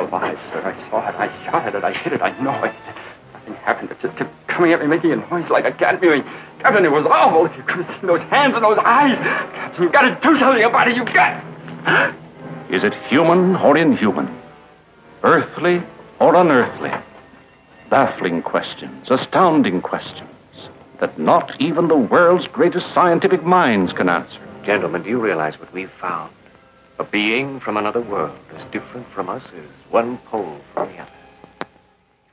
[0.00, 0.62] alive, sir.
[0.62, 1.14] I saw it.
[1.16, 1.84] I shot at it.
[1.84, 2.22] I hit it.
[2.22, 2.74] I know it.
[3.32, 3.90] Nothing happened.
[3.90, 6.24] It just kept coming at me, making a noise like a cat mewing.
[6.58, 7.46] Captain, it was awful.
[7.46, 9.16] If you could have seen those hands and those eyes.
[9.54, 10.96] Captain, you've got to do something about it.
[10.96, 11.44] You've got...
[12.70, 14.40] Is it human or inhuman?
[15.22, 15.82] Earthly
[16.18, 16.92] or unearthly?
[17.88, 20.28] Baffling questions, astounding questions
[21.00, 24.38] that not even the world's greatest scientific minds can answer.
[24.62, 26.30] Gentlemen, do you realize what we've found?
[27.00, 31.10] A being from another world, as different from us as one pole from the other.
[31.62, 31.68] If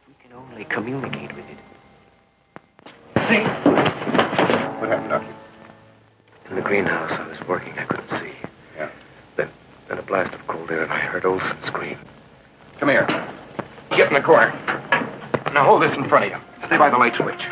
[0.09, 1.57] we can only communicate with it.
[3.29, 3.39] See?
[4.79, 5.33] What happened, Doctor?
[6.49, 7.79] In the greenhouse, I was working.
[7.79, 8.33] I couldn't see.
[8.75, 8.89] Yeah.
[9.37, 9.49] Then,
[9.87, 11.97] then a blast of cold air, and I heard Olson scream.
[12.77, 13.07] Come here.
[13.91, 14.51] Get in the corner.
[15.53, 16.37] Now hold this in front of you.
[16.65, 17.45] Stay by the light switch.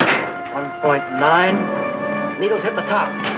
[0.00, 2.38] 1.9.
[2.38, 3.37] Needles hit the top.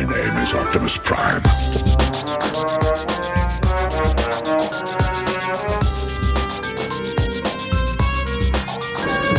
[0.00, 1.42] My name is Optimus Prime.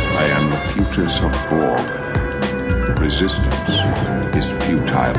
[0.05, 2.99] I am the Locutus of Borg.
[2.99, 3.69] Resistance
[4.37, 5.17] is futile.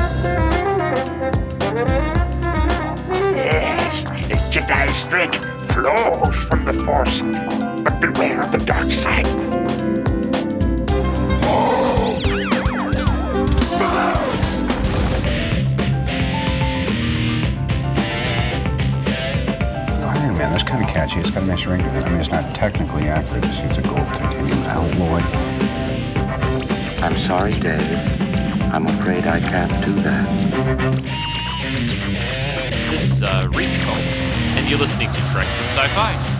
[3.35, 3.93] Yes,
[4.29, 5.43] the Jedi strength
[5.73, 7.19] flows from the Force,
[7.83, 9.62] but beware of the dark side.
[21.03, 21.27] That's catchy.
[21.27, 22.03] It's got a nice ring to it.
[22.03, 23.45] I mean, it's not technically accurate.
[23.45, 25.21] It's, it's a gold titanium alloy.
[27.03, 27.81] I'm sorry, Dave.
[28.71, 30.25] I'm afraid I can't do that.
[32.89, 36.39] This is uh, Rico, and you're listening to Treks and Sci-Fi.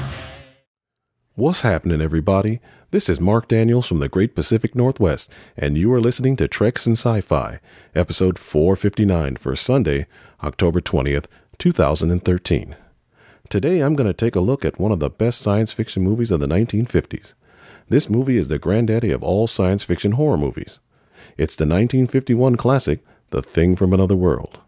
[1.35, 2.59] What's happening, everybody?
[2.91, 6.85] This is Mark Daniels from the Great Pacific Northwest, and you are listening to Treks
[6.85, 7.59] and Sci-Fi,
[7.95, 10.05] episode 459 for Sunday,
[10.43, 11.25] October 20th,
[11.57, 12.75] 2013.
[13.49, 16.31] Today I'm going to take a look at one of the best science fiction movies
[16.31, 17.33] of the 1950s.
[17.87, 20.79] This movie is the granddaddy of all science fiction horror movies.
[21.37, 24.59] It's the 1951 classic, The Thing from Another World.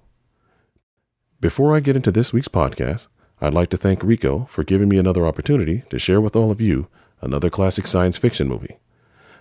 [1.40, 3.08] Before I get into this week's podcast,
[3.41, 6.62] I'd like to thank Rico for giving me another opportunity to share with all of
[6.62, 6.88] you
[7.22, 8.78] another classic science fiction movie.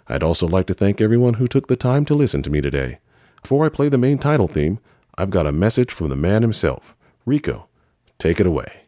[0.09, 2.99] I'd also like to thank everyone who took the time to listen to me today.
[3.43, 4.79] Before I play the main title theme,
[5.19, 6.95] I've got a message from the man himself.
[7.27, 7.69] Rico,
[8.19, 8.84] take it away.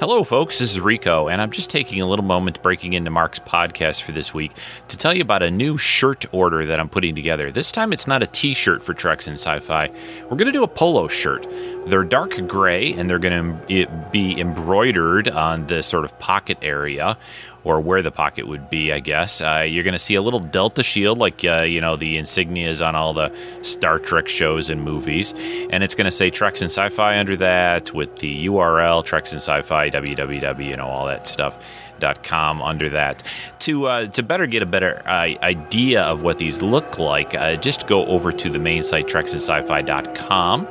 [0.00, 0.60] Hello, folks.
[0.60, 4.12] This is Rico, and I'm just taking a little moment breaking into Mark's podcast for
[4.12, 4.52] this week
[4.86, 7.50] to tell you about a new shirt order that I'm putting together.
[7.50, 9.90] This time it's not a t shirt for Treks and Sci Fi.
[10.22, 11.48] We're going to do a polo shirt.
[11.86, 17.18] They're dark gray, and they're going to be embroidered on the sort of pocket area
[17.64, 19.40] or where the pocket would be, I guess.
[19.40, 22.86] Uh, you're going to see a little Delta shield, like uh, you know the insignias
[22.86, 25.34] on all the Star Trek shows and movies,
[25.70, 29.40] and it's going to say Treks and Sci-Fi under that with the URL Treks and
[29.40, 31.62] Sci-Fi www, you know all that stuff.
[32.00, 33.24] Dot com under that
[33.58, 37.56] to uh, to better get a better uh, idea of what these look like uh,
[37.56, 40.68] just go over to the main site treksandsci-fi.com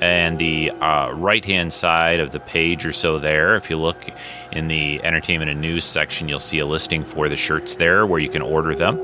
[0.00, 4.10] and the uh, right hand side of the page or so there if you look
[4.52, 8.18] in the entertainment and news section you'll see a listing for the shirts there where
[8.18, 8.98] you can order them.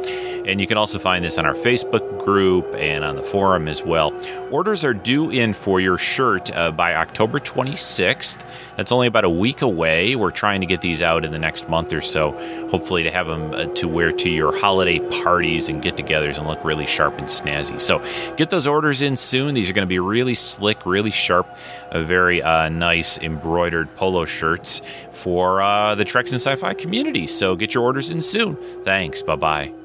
[0.46, 3.82] And you can also find this on our facebook group and on the forum as
[3.82, 4.12] well
[4.50, 8.46] orders are due in for your shirt uh, by october 26th
[8.76, 11.68] that's only about a week away we're trying to get these out in the next
[11.68, 12.32] month or so
[12.68, 16.62] hopefully to have them uh, to wear to your holiday parties and get-togethers and look
[16.64, 18.04] really sharp and snazzy so
[18.36, 21.46] get those orders in soon these are going to be really slick really sharp
[21.92, 24.82] uh, very uh, nice embroidered polo shirts
[25.12, 27.26] for uh, the Treks and Sci Fi community.
[27.26, 28.56] So get your orders in soon.
[28.84, 29.22] Thanks.
[29.22, 29.75] Bye bye.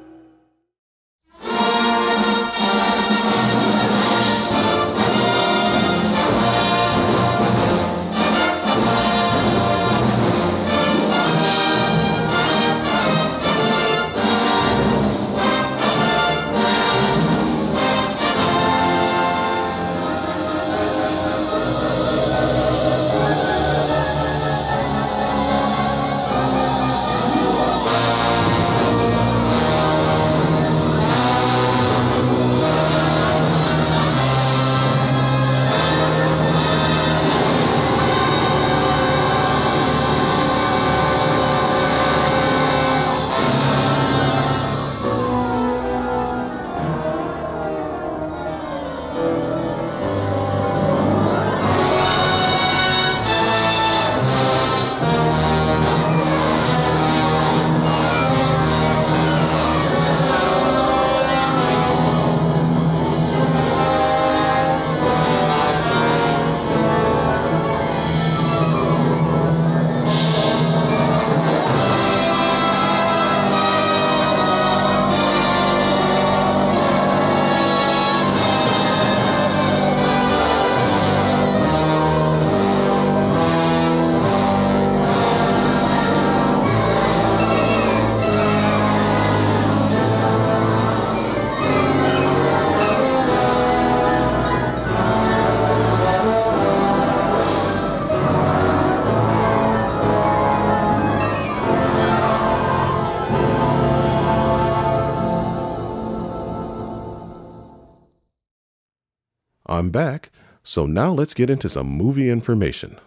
[110.71, 112.97] So now let's get into some movie information.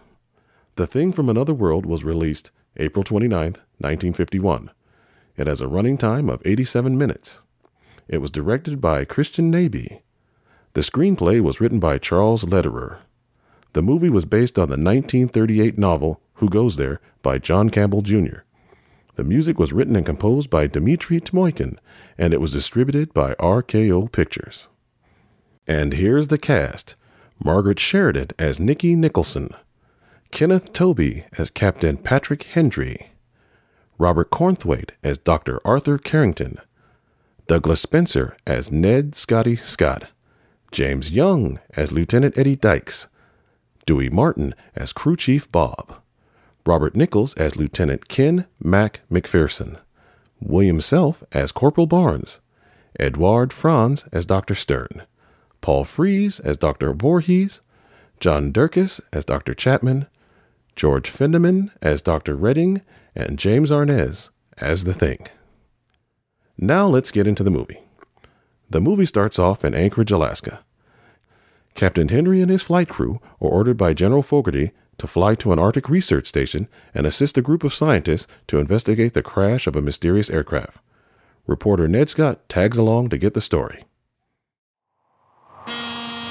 [0.75, 4.69] The Thing from Another World was released April 29, 1951.
[5.35, 7.39] It has a running time of 87 minutes.
[8.07, 10.01] It was directed by Christian Nyby.
[10.73, 12.99] The screenplay was written by Charles Lederer.
[13.73, 18.41] The movie was based on the 1938 novel Who Goes There by John Campbell Jr.
[19.15, 21.79] The music was written and composed by Dmitry Tiomkin,
[22.15, 24.67] and it was distributed by RKO Pictures.
[25.65, 26.93] And here's the cast
[27.43, 29.49] Margaret Sheridan as Nikki Nicholson,
[30.31, 33.11] Kenneth Tobey as Captain Patrick Hendry,
[33.97, 35.59] Robert Cornthwaite as Dr.
[35.65, 36.59] Arthur Carrington,
[37.47, 40.05] Douglas Spencer as Ned Scotty Scott,
[40.71, 43.07] James Young as Lieutenant Eddie Dykes,
[43.85, 46.01] Dewey Martin as Crew Chief Bob,
[46.65, 49.77] Robert Nichols as Lieutenant Ken Mac McPherson,
[50.41, 52.39] William Self as Corporal Barnes,
[52.99, 54.55] Eduard Franz as Dr.
[54.55, 55.03] Stern,
[55.65, 56.93] Paul Frees as Dr.
[56.93, 57.59] Voorhees,
[58.19, 59.55] John Dierkes as Dr.
[59.55, 60.05] Chapman,
[60.75, 62.35] George Fenneman as Dr.
[62.35, 62.83] Redding,
[63.15, 64.29] and James Arness
[64.59, 65.25] as The Thing.
[66.55, 67.79] Now let's get into the movie.
[68.69, 70.63] The movie starts off in Anchorage, Alaska.
[71.73, 74.69] Captain Hendry and his flight crew are ordered by General Fogarty
[74.99, 79.15] to fly to an Arctic research station and assist a group of scientists to investigate
[79.15, 80.79] the crash of a mysterious aircraft.
[81.47, 83.83] Reporter Ned Scott tags along to get the story.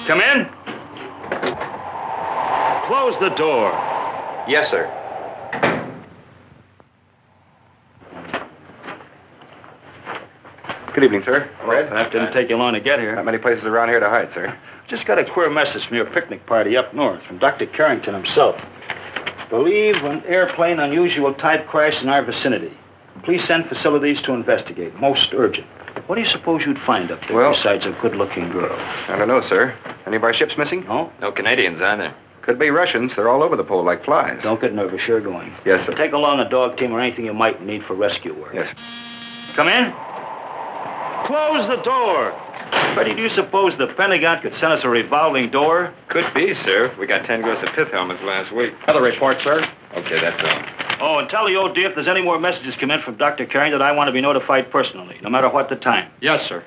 [0.07, 0.47] Come in.
[2.87, 3.71] Close the door.
[4.47, 4.91] Yes, sir.
[10.93, 11.49] Good evening, sir.
[11.65, 11.91] Red?
[11.91, 13.17] That didn't take you long to get here.
[13.17, 14.57] Not many places around here to hide, sir.
[14.87, 17.67] Just got a queer message from your picnic party up north from Dr.
[17.67, 18.65] Carrington himself.
[19.49, 22.73] Believe an airplane unusual type crashed in our vicinity.
[23.23, 24.95] Please send facilities to investigate.
[25.01, 25.67] Most urgent.
[26.07, 28.77] What do you suppose you'd find up there Well- besides a good-looking girl?
[29.09, 29.75] I don't know, sir.
[30.07, 30.85] Any of our ships missing?
[30.87, 31.11] No?
[31.21, 32.13] No Canadians either.
[32.43, 33.15] Could be Russians.
[33.17, 34.43] They're all over the pole like flies.
[34.43, 35.09] Don't get nervous.
[35.09, 35.51] You're going.
[35.65, 35.95] Yes, sir.
[35.95, 38.53] Take along a dog team or anything you might need for rescue work.
[38.53, 38.75] Yes.
[39.55, 39.95] Come in.
[41.25, 42.35] Close the door.
[42.95, 45.93] Freddie, do you suppose the Pentagon could send us a revolving door?
[46.09, 46.95] Could be, sir.
[46.99, 48.73] We got 10 gross of pith helmets last week.
[48.85, 49.65] Another report, sir.
[49.95, 50.63] Okay, that's all.
[51.01, 53.47] Oh, and tell the OD if there's any more messages come in from Dr.
[53.47, 56.09] Carrington that I want to be notified personally, no matter what the time.
[56.21, 56.63] Yes, sir.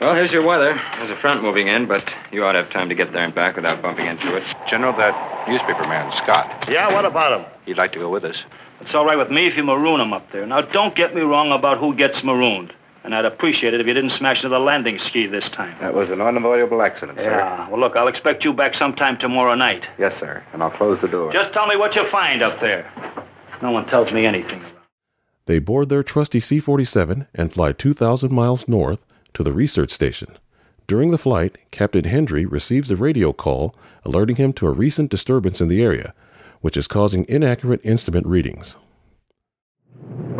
[0.00, 0.80] Well, here's your weather.
[0.98, 3.34] There's a front moving in, but you ought to have time to get there and
[3.34, 4.42] back without bumping into it.
[4.68, 7.46] General, that newspaper man, Scott, Yeah, what about him?
[7.66, 8.42] he'd like to go with us.
[8.80, 10.44] It's all right with me if you maroon him up there.
[10.46, 12.72] Now, don't get me wrong about who gets marooned.
[13.04, 15.76] And I'd appreciate it if you didn't smash into the landing ski this time.
[15.80, 17.30] That was an unavoidable accident, sir.
[17.30, 17.68] Yeah.
[17.68, 19.88] Well, look, I'll expect you back sometime tomorrow night.
[19.98, 20.42] Yes, sir.
[20.52, 21.32] And I'll close the door.
[21.32, 22.90] Just tell me what you find up there.
[23.60, 24.60] No one tells me anything.
[24.60, 24.72] About
[25.46, 29.04] They board their trusty C 47 and fly 2,000 miles north
[29.34, 30.36] to the research station.
[30.86, 35.60] During the flight, Captain Hendry receives a radio call alerting him to a recent disturbance
[35.60, 36.14] in the area,
[36.60, 38.76] which is causing inaccurate instrument readings.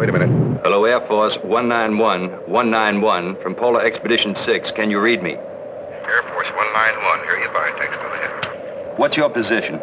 [0.02, 0.62] Wait a minute.
[0.64, 4.72] Hello, Air Force 191, 191 from Polar Expedition 6.
[4.72, 5.34] Can you read me?
[5.34, 7.20] Air Force 191.
[7.20, 8.00] Here you by text.
[8.00, 8.98] Go ahead.
[8.98, 9.78] What's your position?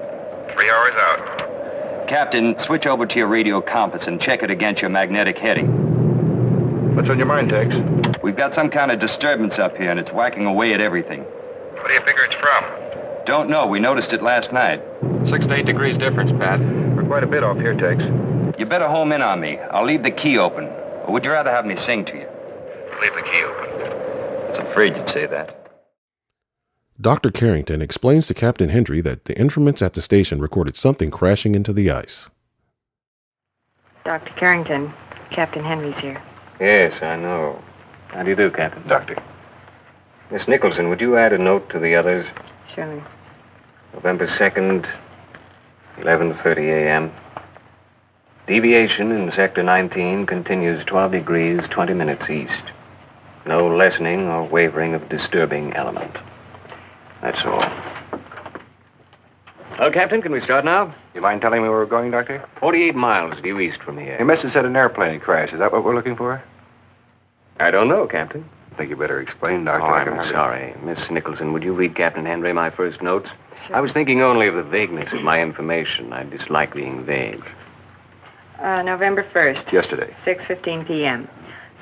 [0.54, 2.08] Three hours out.
[2.10, 6.96] Captain, switch over to your radio compass and check it against your magnetic heading.
[6.98, 7.80] What's on your mind, Tex?
[8.22, 11.22] We've got some kind of disturbance up here and it's whacking away at everything.
[11.22, 12.66] What do you figure it's from?
[13.26, 13.68] Don't know.
[13.68, 14.82] We noticed it last night.
[15.24, 16.60] Six to eight degrees difference, Pat.
[16.60, 18.10] We're quite a bit off here, Tex.
[18.60, 19.58] You better home in on me.
[19.58, 20.66] I'll leave the key open.
[21.06, 22.28] Or would you rather have me sing to you?
[23.00, 23.70] Leave the key open.
[23.70, 25.56] I was afraid you'd say that.
[27.00, 27.32] Dr.
[27.32, 31.72] Carrington explains to Captain Hendry that the instruments at the station recorded something crashing into
[31.72, 32.30] the ice.
[34.04, 34.34] Dr.
[34.34, 34.94] Carrington,
[35.32, 36.22] Captain Hendry's here.
[36.60, 37.64] Yes, I know.
[38.10, 38.86] How do you do, Captain?
[38.86, 39.16] Doctor.
[40.32, 42.28] Miss Nicholson, would you add a note to the others?
[42.76, 43.02] Surely.
[43.94, 44.86] November 2nd,
[46.00, 47.14] 11.30 a.m.
[48.50, 52.64] Deviation in Sector 19 continues 12 degrees, 20 minutes east.
[53.46, 56.18] No lessening or wavering of disturbing element.
[57.22, 57.64] That's all.
[59.78, 60.96] Well, Captain, can we start now?
[61.14, 62.44] You mind telling me where we're going, Doctor?
[62.56, 64.18] 48 miles due east from here.
[64.18, 65.54] Your message said an airplane crash.
[65.54, 66.42] Is that what we're looking for?
[67.60, 68.50] I don't know, Captain.
[68.72, 69.86] I think you better explain, Doctor.
[69.86, 70.74] Oh, I I'm sorry.
[70.84, 73.30] Miss Nicholson, would you read Captain Hendry my first notes?
[73.72, 76.14] I was thinking only of the vagueness of my information.
[76.14, 77.46] I dislike being vague.
[78.62, 80.14] Uh, November 1st, Yesterday.
[80.26, 81.30] 6.15 p.m.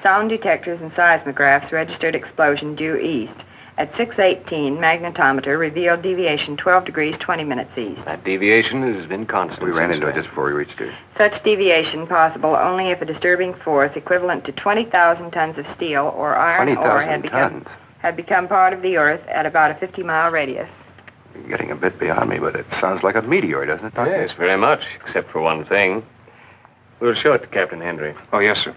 [0.02, 3.46] Sound detectors and seismographs registered explosion due east.
[3.80, 8.06] At 6.18, magnetometer revealed deviation 12 degrees 20 minutes east.
[8.06, 9.66] That deviation has been constant.
[9.66, 10.94] We ran since into it just before we reached here.
[11.16, 16.36] Such deviation possible only if a disturbing force equivalent to 20,000 tons of steel or
[16.36, 17.68] iron ore had become, tons.
[18.00, 20.70] had become part of the Earth at about a 50-mile radius.
[21.34, 24.22] You're getting a bit beyond me, but it sounds like a meteor, doesn't it, Doctor?
[24.22, 26.04] Yes, very much, except for one thing.
[27.00, 28.16] We'll show it to Captain Hendry.
[28.34, 28.76] Oh, yes, sir.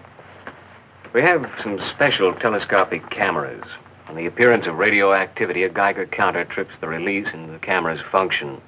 [1.13, 3.63] We have some special telescopic cameras.
[4.07, 8.61] On the appearance of radioactivity, a Geiger counter trips the release and the cameras function.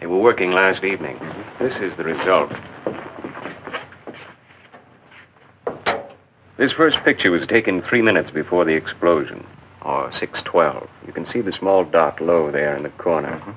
[0.00, 1.18] They were working last evening.
[1.58, 2.52] This is the result.
[6.56, 9.44] This first picture was taken three minutes before the explosion,
[9.82, 10.88] or 612.
[11.06, 13.38] You can see the small dot low there in the corner.
[13.38, 13.50] Mm-hmm.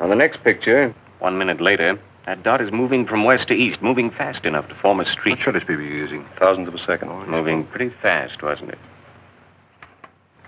[0.00, 3.82] On the next picture, one minute later, that dot is moving from west to east,
[3.82, 5.32] moving fast enough to form a street.
[5.32, 6.24] What should it be using?
[6.36, 7.10] Thousandth of a second.
[7.28, 8.78] moving pretty fast, wasn't it?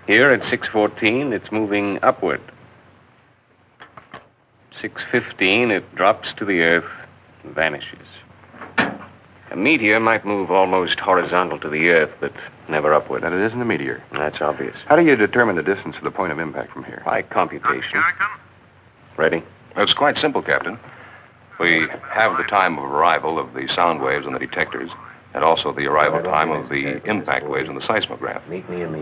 [0.07, 2.41] Here at 614, it's moving upward.
[4.71, 6.89] 615, it drops to the earth
[7.43, 8.07] and vanishes.
[9.49, 12.33] A meteor might move almost horizontal to the earth, but
[12.67, 13.23] never upward.
[13.23, 14.03] Then it isn't a meteor.
[14.11, 14.75] That's obvious.
[14.87, 17.01] How do you determine the distance to the point of impact from here?
[17.05, 18.03] By computation.
[19.15, 19.43] Ready?
[19.75, 20.77] It's quite simple, Captain.
[21.59, 24.91] We have the time of arrival of the sound waves on the detectors,
[25.33, 28.43] and also the arrival time of the impact waves on the seismograph.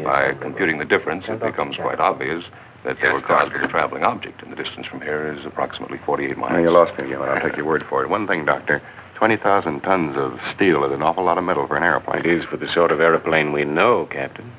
[0.03, 2.45] By computing the difference, it becomes quite obvious
[2.83, 5.97] that they were caused by a traveling object, and the distance from here is approximately
[5.99, 6.53] 48 miles.
[6.53, 8.09] Now, you lost me again, but I'll take your word for it.
[8.09, 8.81] One thing, Doctor.
[9.15, 12.19] 20,000 tons of steel is an awful lot of metal for an airplane.
[12.19, 14.51] It is for the sort of airplane we know, Captain.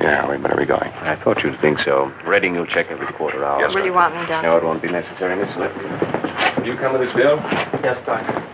[0.00, 0.90] Yeah, we are we going.
[1.02, 2.10] I thought you'd think so.
[2.24, 3.60] Redding, you'll check every quarter hour.
[3.60, 4.48] Yes, Will you want me, Doctor?
[4.48, 5.76] No, it won't be necessary, Miss Slip.
[6.56, 7.36] Will you come with us, Bill?
[7.82, 8.46] Yes, Doctor.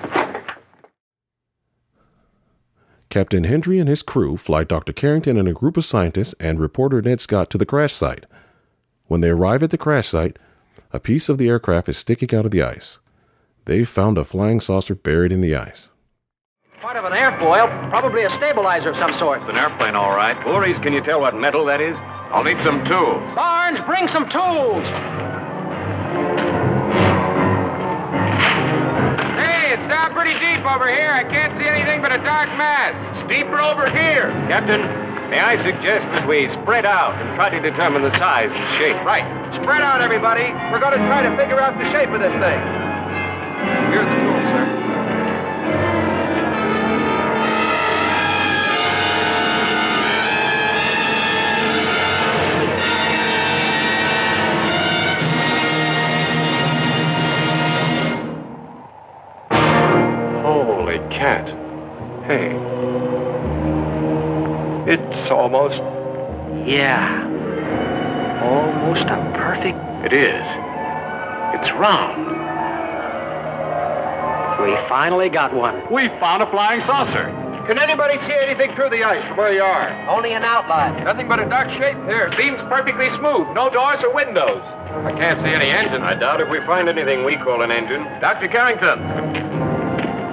[3.09, 4.93] Captain Hendry and his crew fly Dr.
[4.93, 8.27] Carrington and a group of scientists and reporter Ned Scott to the crash site.
[9.07, 10.39] When they arrive at the crash site,
[10.93, 12.99] a piece of the aircraft is sticking out of the ice.
[13.67, 15.91] They've found a flying saucer buried in the ice.
[16.81, 19.41] Part of an airfoil, probably a stabilizer of some sort.
[19.41, 20.37] It's an airplane, all right.
[20.45, 21.97] Voorhees, can you tell what metal that is?
[22.29, 23.17] I'll need some tools.
[23.35, 24.87] Barnes, bring some tools.
[29.41, 31.09] Hey, it's down pretty deep over here.
[31.17, 32.93] I can't see anything but a dark mass.
[33.13, 34.29] It's deeper over here.
[34.53, 34.83] Captain,
[35.31, 38.97] may I suggest that we spread out and try to determine the size and shape?
[39.03, 39.25] Right.
[39.55, 40.53] Spread out, everybody.
[40.71, 42.61] We're going to try to figure out the shape of this thing.
[43.97, 44.26] Here the
[61.27, 61.49] Holy cat.
[62.27, 62.55] Hey.
[64.93, 65.81] It's almost.
[66.65, 67.25] Yeah.
[68.45, 69.79] Almost a perfect.
[70.05, 70.47] It is.
[71.59, 72.27] It's round.
[74.63, 75.83] We finally got one.
[75.93, 77.25] We found a flying saucer.
[77.67, 79.91] Can anybody see anything through the ice from where you are?
[80.09, 81.03] Only an outline.
[81.03, 81.97] Nothing but a dark shape.
[82.05, 83.49] Here, seems perfectly smooth.
[83.55, 84.63] No doors or windows.
[85.05, 86.03] I can't see any engine.
[86.03, 88.05] I doubt if we find anything we call an engine.
[88.21, 88.47] Dr.
[88.47, 89.46] Carrington.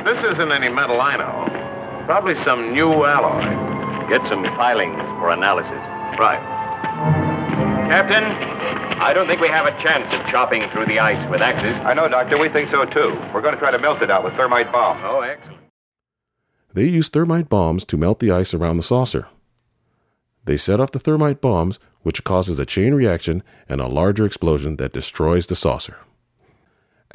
[0.05, 2.05] This isn't any metal I know.
[2.05, 4.09] Probably some new alloy.
[4.09, 5.71] Get some filings for analysis.
[6.19, 6.41] Right.
[7.87, 8.23] Captain,
[9.01, 11.77] I don't think we have a chance of chopping through the ice with axes.
[11.79, 12.37] I know, Doctor.
[12.37, 13.17] We think so, too.
[13.33, 15.01] We're going to try to melt it out with thermite bombs.
[15.05, 15.59] Oh, excellent.
[16.73, 19.27] They use thermite bombs to melt the ice around the saucer.
[20.43, 24.75] They set off the thermite bombs, which causes a chain reaction and a larger explosion
[24.77, 25.97] that destroys the saucer.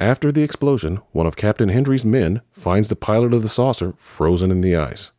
[0.00, 4.52] After the explosion, one of Captain Hendry's men finds the pilot of the saucer frozen
[4.52, 5.10] in the ice.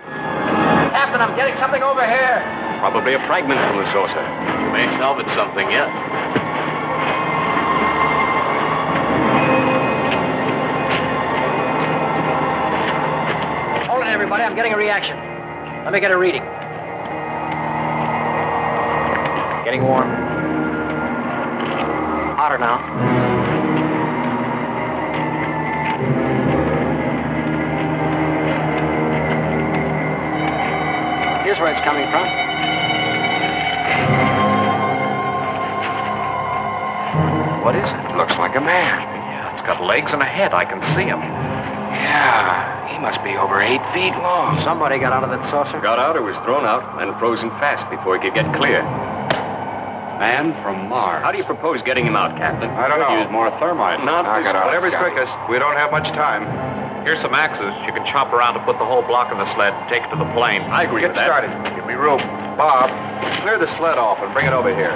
[0.00, 2.40] Captain, I'm getting something over here.
[2.78, 4.22] Probably a fragment from the saucer.
[4.64, 5.90] You may salvage something yet.
[13.86, 14.42] Hold it, everybody.
[14.42, 15.18] I'm getting a reaction.
[15.84, 16.44] Let me get a reading.
[19.64, 20.08] Getting warm.
[22.38, 23.25] Hotter now.
[31.56, 32.26] Here's where it's coming from.
[37.64, 38.16] What is it?
[38.18, 39.00] Looks like a man.
[39.32, 40.52] Yeah, it's got legs and a head.
[40.52, 41.18] I can see him.
[41.18, 44.58] Yeah, he must be over eight feet long.
[44.58, 45.80] Somebody got out of that saucer.
[45.80, 48.82] Got out or was thrown out and frozen fast before he could get clear.
[50.20, 51.24] Man from Mars.
[51.24, 52.68] How do you propose getting him out, Captain?
[52.68, 53.22] I don't know.
[53.22, 54.04] Use more thermite.
[54.04, 54.52] Not I this.
[54.52, 55.34] Whatever's quickest.
[55.48, 56.65] We don't have much time.
[57.06, 57.72] Here's some axes.
[57.86, 60.10] You can chop around and put the whole block in the sled and take it
[60.10, 60.62] to the plane.
[60.62, 61.24] I agree Get with that.
[61.24, 61.76] started.
[61.76, 62.18] Give me room.
[62.58, 62.90] Bob,
[63.42, 64.90] clear the sled off and bring it over here.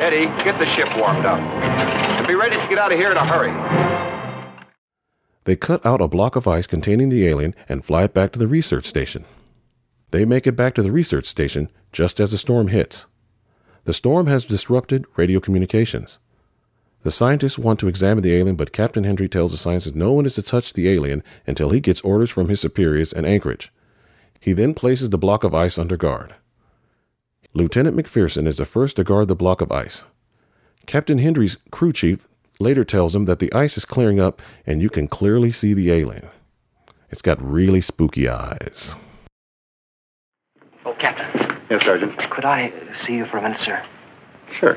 [0.00, 1.40] Eddie, get the ship warmed up.
[1.40, 3.50] And be ready to get out of here in a hurry.
[5.46, 8.38] They cut out a block of ice containing the alien and fly it back to
[8.38, 9.24] the research station.
[10.12, 13.06] They make it back to the research station just as the storm hits.
[13.82, 16.20] The storm has disrupted radio communications.
[17.02, 20.26] The scientists want to examine the alien, but Captain Hendry tells the scientists no one
[20.26, 23.72] is to touch the alien until he gets orders from his superiors in Anchorage.
[24.40, 26.34] He then places the block of ice under guard.
[27.54, 30.04] Lieutenant McPherson is the first to guard the block of ice.
[30.86, 32.26] Captain Hendry's crew chief
[32.60, 35.92] later tells him that the ice is clearing up and you can clearly see the
[35.92, 36.28] alien.
[37.10, 38.96] It's got really spooky eyes.
[40.84, 41.58] Oh, Captain.
[41.70, 42.18] Yes, Sergeant.
[42.30, 43.84] Could I see you for a minute, sir?
[44.58, 44.76] Sure.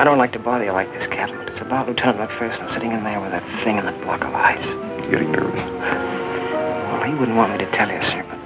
[0.00, 2.92] I don't like to bother you like this, Captain, but it's about Lieutenant McPherson sitting
[2.92, 4.64] in there with that thing in that block of ice.
[5.10, 5.62] Getting nervous?
[5.62, 8.38] Well, he wouldn't want me to tell you, sir, but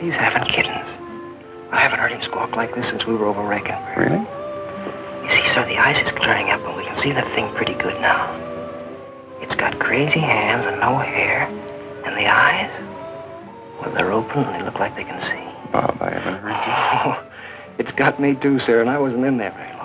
[0.00, 0.86] he's having kittens.
[1.72, 3.96] I haven't heard him squawk like this since we were over Rankinburg.
[3.96, 5.24] Really?
[5.24, 7.74] You see, sir, the ice is clearing up and we can see the thing pretty
[7.74, 8.30] good now.
[9.40, 11.48] It's got crazy hands and no hair,
[12.06, 12.70] and the eyes,
[13.80, 15.42] well, they're open and they look like they can see.
[15.72, 17.10] Bob, I haven't heard you.
[17.10, 17.30] Oh,
[17.78, 19.81] it's got me too, sir, and I wasn't in there very long.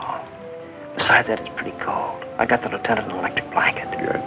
[0.97, 2.23] Besides that, it's pretty cold.
[2.37, 3.87] I got the lieutenant an electric blanket.
[3.99, 4.21] Good.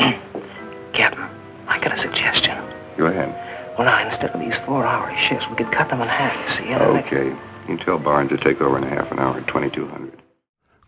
[0.92, 1.24] Captain,
[1.66, 2.56] I got a suggestion.
[2.96, 3.30] Go ahead.
[3.76, 6.72] Well, now, instead of these four-hour shifts, we could cut them in half, you see?
[6.72, 7.26] and then they- Okay.
[7.28, 10.20] You can tell Barnes to take over in a half an hour at 2200.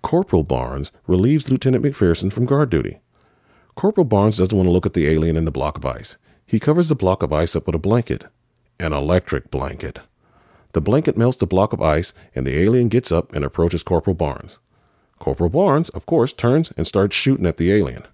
[0.02, 2.98] Corporal Barnes relieves Lieutenant McPherson from guard duty.
[3.76, 6.16] Corporal Barnes doesn't want to look at the alien in the block of ice.
[6.46, 8.26] He covers the block of ice up with a blanket,
[8.78, 10.00] an electric blanket.
[10.72, 14.14] The blanket melts the block of ice, and the alien gets up and approaches Corporal
[14.14, 14.58] Barnes.
[15.18, 18.04] Corporal Barnes, of course, turns and starts shooting at the alien.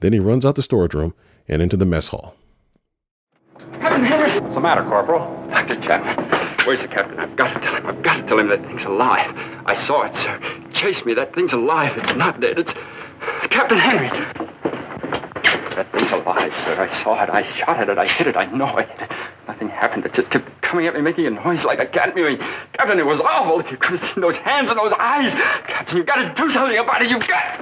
[0.00, 1.14] Then he runs out the storage room
[1.48, 2.34] and into the mess hall.
[3.80, 4.40] Captain Hendry!
[4.40, 5.48] What's the matter, Corporal?
[5.50, 5.80] Dr.
[5.80, 6.24] Chapman.
[6.66, 7.18] Where's the captain?
[7.18, 7.86] I've got to tell him.
[7.86, 9.32] I've got to tell him that thing's alive.
[9.66, 10.40] I saw it, sir.
[10.72, 11.14] Chase me.
[11.14, 11.96] That thing's alive.
[11.96, 12.58] It's not dead.
[12.58, 12.74] It's.
[13.50, 14.08] Captain Hendry!
[15.76, 16.80] That thing's alive, sir.
[16.80, 17.30] I saw it.
[17.30, 17.98] I shot at it.
[17.98, 18.36] I hit it.
[18.36, 18.88] I know it.
[19.46, 20.06] Nothing happened.
[20.06, 22.38] It just kept coming at me, making a noise like a cat mewing.
[22.72, 23.60] Captain, it was awful.
[23.60, 25.32] If you could have seen those hands and those eyes.
[25.66, 27.10] Captain, you've got to do something about it.
[27.10, 27.60] You've got.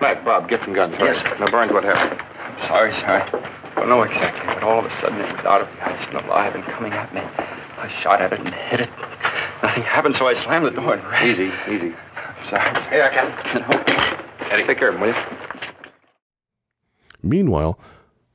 [0.00, 0.96] Mac, Bob, get some guns.
[0.98, 2.20] Yes, Now, Barnes, what happened?
[2.20, 3.24] I'm sorry, sir.
[3.76, 6.04] I don't know exactly, but all of a sudden it was out of the ice
[6.06, 7.20] and alive and coming at me.
[7.20, 8.90] I shot at it and hit it.
[9.62, 11.28] Nothing happened, so I slammed the door and ran.
[11.28, 11.94] Easy, easy.
[12.16, 12.80] I'm sorry.
[12.80, 12.90] sir.
[12.90, 13.62] Here, Captain.
[14.52, 15.14] Eddie, take care of him, will you?
[17.22, 17.78] Meanwhile,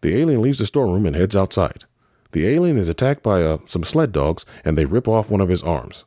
[0.02, 1.86] the alien leaves the storeroom and heads outside.
[2.32, 5.50] The alien is attacked by uh, some sled dogs, and they rip off one of
[5.50, 6.06] his arms.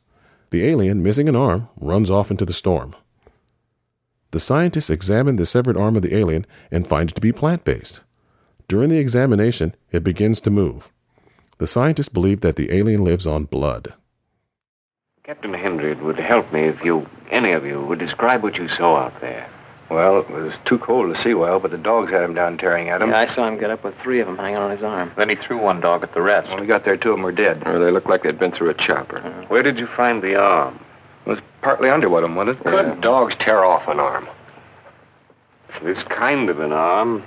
[0.51, 2.95] The alien, missing an arm, runs off into the storm.
[4.31, 7.65] The scientists examine the severed arm of the alien and find it to be plant
[7.65, 8.01] based.
[8.67, 10.89] During the examination, it begins to move.
[11.57, 13.93] The scientists believe that the alien lives on blood.
[15.23, 18.95] Captain Hendry, would help me if you, any of you, would describe what you saw
[18.95, 19.49] out there.
[19.91, 22.87] Well, it was too cold to see well, but the dogs had him down tearing
[22.87, 23.09] at him.
[23.09, 25.11] Yeah, I saw him get up with three of them hanging on his arm.
[25.17, 26.49] Then he threw one dog at the rest.
[26.49, 27.61] When we got there, two of them were dead.
[27.67, 29.17] Or they looked like they'd been through a chopper.
[29.17, 29.45] Uh-huh.
[29.49, 30.79] Where did you find the arm?
[31.25, 32.65] It was partly under one of them, wasn't it?
[32.65, 34.29] Could dogs tear off an arm?
[35.83, 37.23] This kind of an arm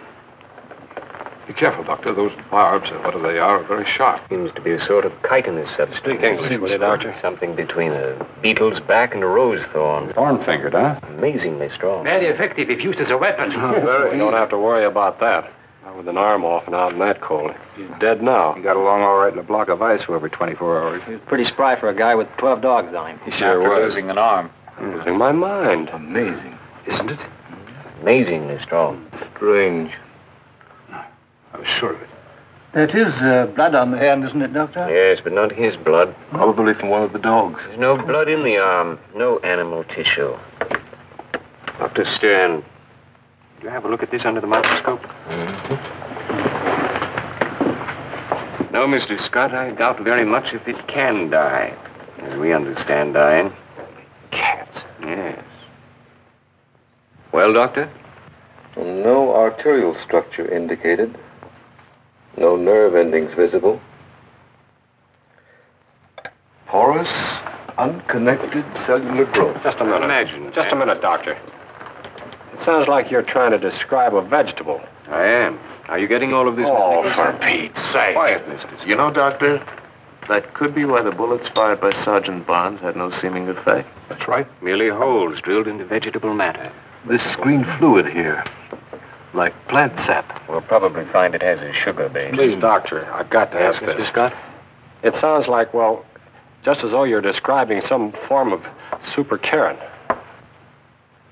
[1.47, 2.13] Be careful, Doctor.
[2.15, 4.23] Those barbs, or whatever they are, are very sharp.
[4.31, 5.99] seems to be a sort of chitinous substance.
[5.99, 7.15] Speak English, will you, Doctor?
[7.21, 10.13] Something between a beetle's back and a rose thorn.
[10.13, 10.99] Thorn-fingered, huh?
[11.03, 12.05] Amazingly strong.
[12.05, 13.51] Very effective if used as a weapon.
[13.53, 14.13] very.
[14.13, 15.51] We don't have to worry about that.
[15.85, 17.55] Not with an arm off and out in that cold.
[17.77, 18.55] He's dead now.
[18.55, 21.03] He got along all right in a block of ice for over 24 hours.
[21.05, 23.21] He was pretty spry for a guy with 12 dogs on him.
[23.25, 23.95] He sure After was.
[23.95, 24.51] losing an arm.
[24.81, 25.91] Losing my mind.
[25.91, 27.21] Amazing, isn't it?
[28.01, 29.07] Amazingly strong.
[29.37, 29.93] Strange.
[31.55, 32.09] I was sure of it.
[32.73, 34.89] That is uh, blood on the hand, isn't it, Doctor?
[34.91, 36.13] Yes, but not his blood.
[36.31, 37.63] Probably from one of the dogs.
[37.67, 40.37] There's no blood in the arm, no animal tissue.
[41.79, 42.05] Dr.
[42.05, 42.63] Stern,
[43.61, 45.03] do you have a look at this under the microscope?
[48.73, 49.19] No, Mr.
[49.21, 51.73] Scott, I doubt very much if it can die,
[52.19, 53.53] as we understand dying.
[53.79, 54.83] Only cats?
[55.01, 55.45] Yes.
[57.31, 57.89] Well, Doctor?
[58.77, 61.17] No arterial structure indicated.
[62.37, 63.81] No nerve endings visible.
[66.67, 67.41] Porous,
[67.79, 69.63] unconnected cellular growth.
[69.63, 70.03] Just a minute.
[70.03, 71.39] Imagine Just a minute, Doctor.
[72.53, 74.81] It sounds like you're trying to describe a vegetable.
[75.09, 75.59] I am.
[75.89, 76.69] Are you getting all of this?
[76.71, 78.15] Oh, for Pete's sake.
[78.15, 78.87] Quiet, Mr.
[78.87, 79.65] You know, Doctor,
[80.29, 83.89] that could be why the bullets fired by Sergeant Barnes had no seeming effect.
[84.09, 84.47] That's right.
[84.63, 86.73] Merely holes drilled into vegetable matter.
[87.07, 88.43] This green fluid here,
[89.35, 90.49] like plant sap.
[90.49, 92.35] We'll probably find it has a sugar base.
[92.35, 93.97] Please, Doctor, I've got to Yes, ask Mr.
[93.99, 94.07] this.
[94.09, 94.35] Scott?
[95.03, 96.05] It sounds like, well,
[96.63, 98.65] just as though you're describing some form of
[99.03, 99.79] super carrot.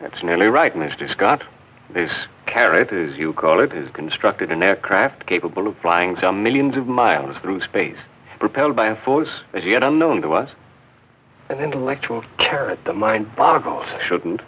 [0.01, 1.09] That's nearly right, Mr.
[1.09, 1.43] Scott.
[1.91, 6.77] This carrot, as you call it, has constructed an aircraft capable of flying some millions
[6.77, 7.99] of miles through space,
[8.39, 10.51] propelled by a force as yet unknown to us.
[11.49, 12.85] An intellectual carrot.
[12.85, 13.87] The mind boggles.
[14.01, 14.41] Shouldn't.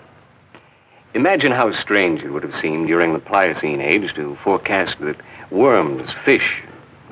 [1.14, 5.16] Imagine how strange it would have seemed during the Pliocene age to forecast that
[5.50, 6.61] worms, fish,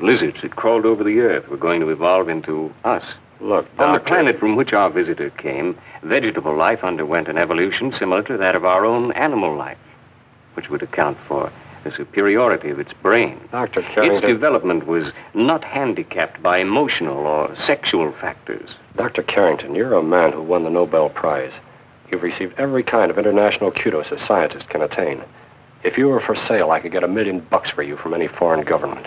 [0.00, 3.14] lizards that crawled over the earth were going to evolve into us.
[3.40, 8.22] Look, On the planet from which our visitor came, vegetable life underwent an evolution similar
[8.24, 9.78] to that of our own animal life,
[10.54, 11.52] which would account for
[11.84, 13.40] the superiority of its brain.
[13.52, 13.82] Dr.
[13.82, 14.10] Carrington.
[14.10, 18.74] Its development was not handicapped by emotional or sexual factors.
[18.96, 19.22] Dr.
[19.22, 21.52] Carrington, you're a man who won the Nobel Prize.
[22.12, 25.22] You've received every kind of international kudos a scientist can attain.
[25.82, 28.28] If you were for sale, I could get a million bucks for you from any
[28.28, 29.06] foreign government.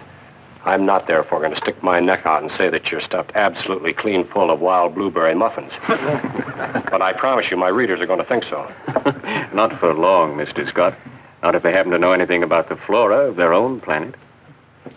[0.65, 3.93] I'm not, therefore, going to stick my neck out and say that you're stuffed absolutely
[3.93, 5.73] clean full of wild blueberry muffins.
[5.87, 8.67] but I promise you, my readers are going to think so.
[9.53, 10.67] Not for long, Mr.
[10.67, 10.95] Scott.
[11.43, 14.15] Not if they happen to know anything about the flora of their own planet.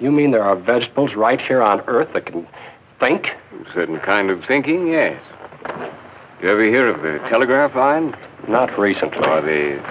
[0.01, 2.49] You mean there are vegetables right here on Earth that can
[2.99, 3.37] think?
[3.67, 5.23] A certain kind of thinking, yes.
[6.41, 8.15] You ever hear of the telegraph vine?
[8.47, 9.27] Not recently.
[9.27, 9.83] Or the.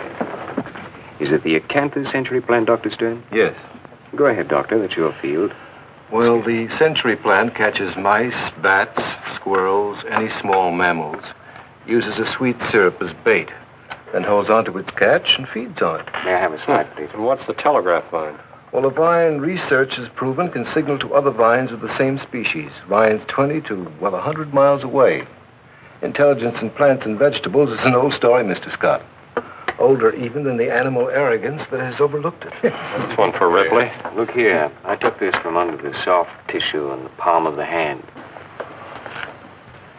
[1.19, 2.89] Is it the acanthus century plant, Dr.
[2.89, 3.21] Stern?
[3.33, 3.57] Yes.
[4.15, 4.79] Go ahead, Doctor.
[4.79, 5.53] That's your field.
[6.09, 11.33] Well, the century plant catches mice, bats, squirrels, any small mammals,
[11.85, 13.49] uses a sweet syrup as bait,
[14.13, 16.05] then holds onto its catch and feeds on it.
[16.23, 17.09] May I have a slide, please?
[17.13, 18.39] And what's the telegraph vine?
[18.71, 22.71] Well, a vine research has proven can signal to other vines of the same species,
[22.87, 25.27] vines 20 to, well, 100 miles away.
[26.01, 28.71] Intelligence in plants and vegetables is an old story, Mr.
[28.71, 29.01] Scott.
[29.79, 32.53] Older even than the animal arrogance that has overlooked it.
[32.61, 33.91] That's one for Ripley.
[34.15, 34.71] Look here.
[34.83, 38.03] I took this from under the soft tissue in the palm of the hand.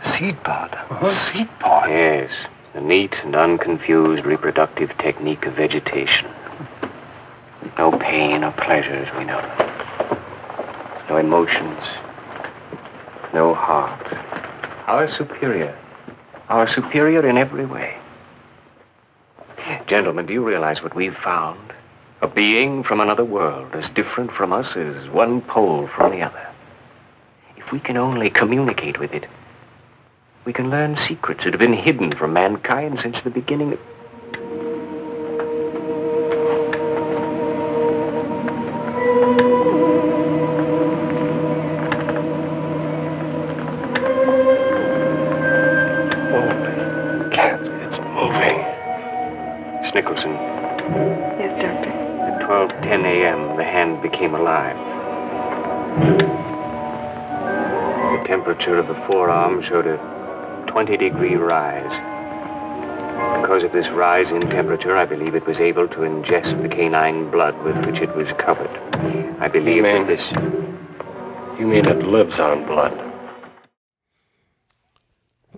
[0.05, 0.73] Seed pod.
[0.75, 1.09] Uh-huh.
[1.09, 1.91] Seed pod?
[1.91, 2.31] Yes.
[2.75, 6.29] The neat and unconfused reproductive technique of vegetation.
[7.77, 10.19] No pain or pleasure as we know them.
[11.09, 11.85] No emotions.
[13.33, 14.07] No heart.
[14.87, 15.77] Our superior.
[16.49, 17.97] Our superior in every way.
[19.87, 21.73] Gentlemen, do you realize what we've found?
[22.23, 26.47] A being from another world, as different from us as one pole from the other.
[27.57, 29.27] If we can only communicate with it,
[30.47, 33.81] we can learn secrets that have been hidden from mankind since the beginning of.
[49.99, 50.31] Nicholson,
[51.41, 51.91] Yes, Doctor.
[51.91, 54.77] at 12:10 a.m., the hand became alive.
[58.13, 59.99] The temperature of the forearm showed a
[60.69, 61.95] 20 degree rise.
[63.43, 67.29] Because of this rise in temperature, I believe it was able to ingest the canine
[67.29, 68.71] blood with which it was covered.
[69.41, 70.31] I believe that this.
[71.59, 73.08] You mean it lives on blood?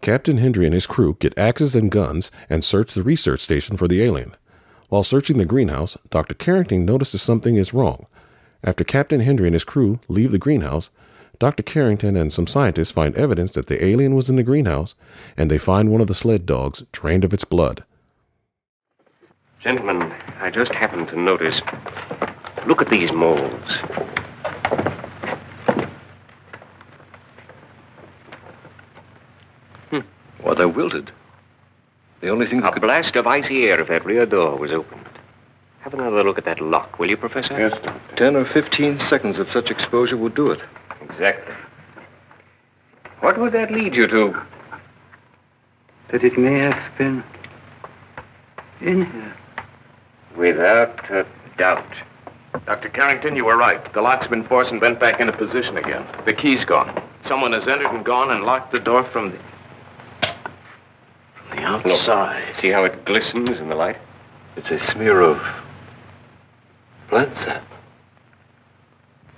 [0.00, 3.86] Captain Hendry and his crew get axes and guns and search the research station for
[3.86, 4.34] the alien.
[4.88, 6.34] While searching the greenhouse, Dr.
[6.34, 8.06] Carrington notices something is wrong.
[8.64, 10.90] After Captain Hendry and his crew leave the greenhouse,
[11.38, 11.62] Dr.
[11.62, 14.94] Carrington and some scientists find evidence that the alien was in the greenhouse,
[15.36, 17.84] and they find one of the sled dogs drained of its blood.
[19.60, 21.60] Gentlemen, I just happened to notice.
[22.66, 23.78] Look at these moles.
[30.42, 31.10] Well, they're wilted.
[32.20, 35.06] The only thing A blast of icy air if that rear door was opened.
[35.80, 37.58] Have another look at that lock, will you, Professor?
[37.58, 37.78] Yes,
[38.16, 40.60] Ten or fifteen seconds of such exposure would do it.
[41.00, 41.54] Exactly.
[43.20, 44.40] What would that lead you to?
[46.08, 47.22] That it may have been
[48.80, 49.36] in here.
[50.36, 51.26] Without a
[51.56, 51.84] doubt.
[52.66, 52.88] Dr.
[52.88, 53.92] Carrington, you were right.
[53.92, 56.06] The lock's been forced and bent back into position again.
[56.24, 57.02] The key's gone.
[57.22, 59.38] Someone has entered and gone and locked the door from the.
[61.62, 62.56] Outside.
[62.56, 63.96] See how it glistens in the light?
[64.56, 65.40] It's a smear of
[67.08, 67.62] blood sap.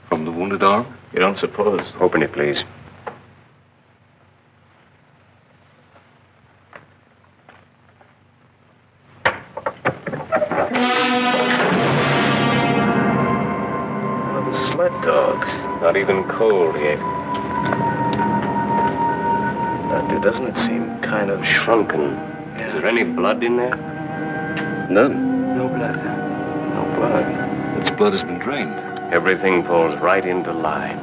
[0.08, 0.86] From the wounded arm?
[1.12, 1.92] You don't suppose?
[2.00, 2.64] Open it, please.
[14.66, 15.54] Sled dogs.
[15.82, 16.98] Not even cold yet.
[19.90, 22.00] Doctor, doesn't it seem kind of shrunken?
[22.56, 23.74] Is there any blood in there?
[24.88, 25.58] None.
[25.58, 25.96] No blood.
[25.96, 27.80] No blood.
[27.80, 28.72] Its blood has been drained.
[29.12, 30.98] Everything falls right into line.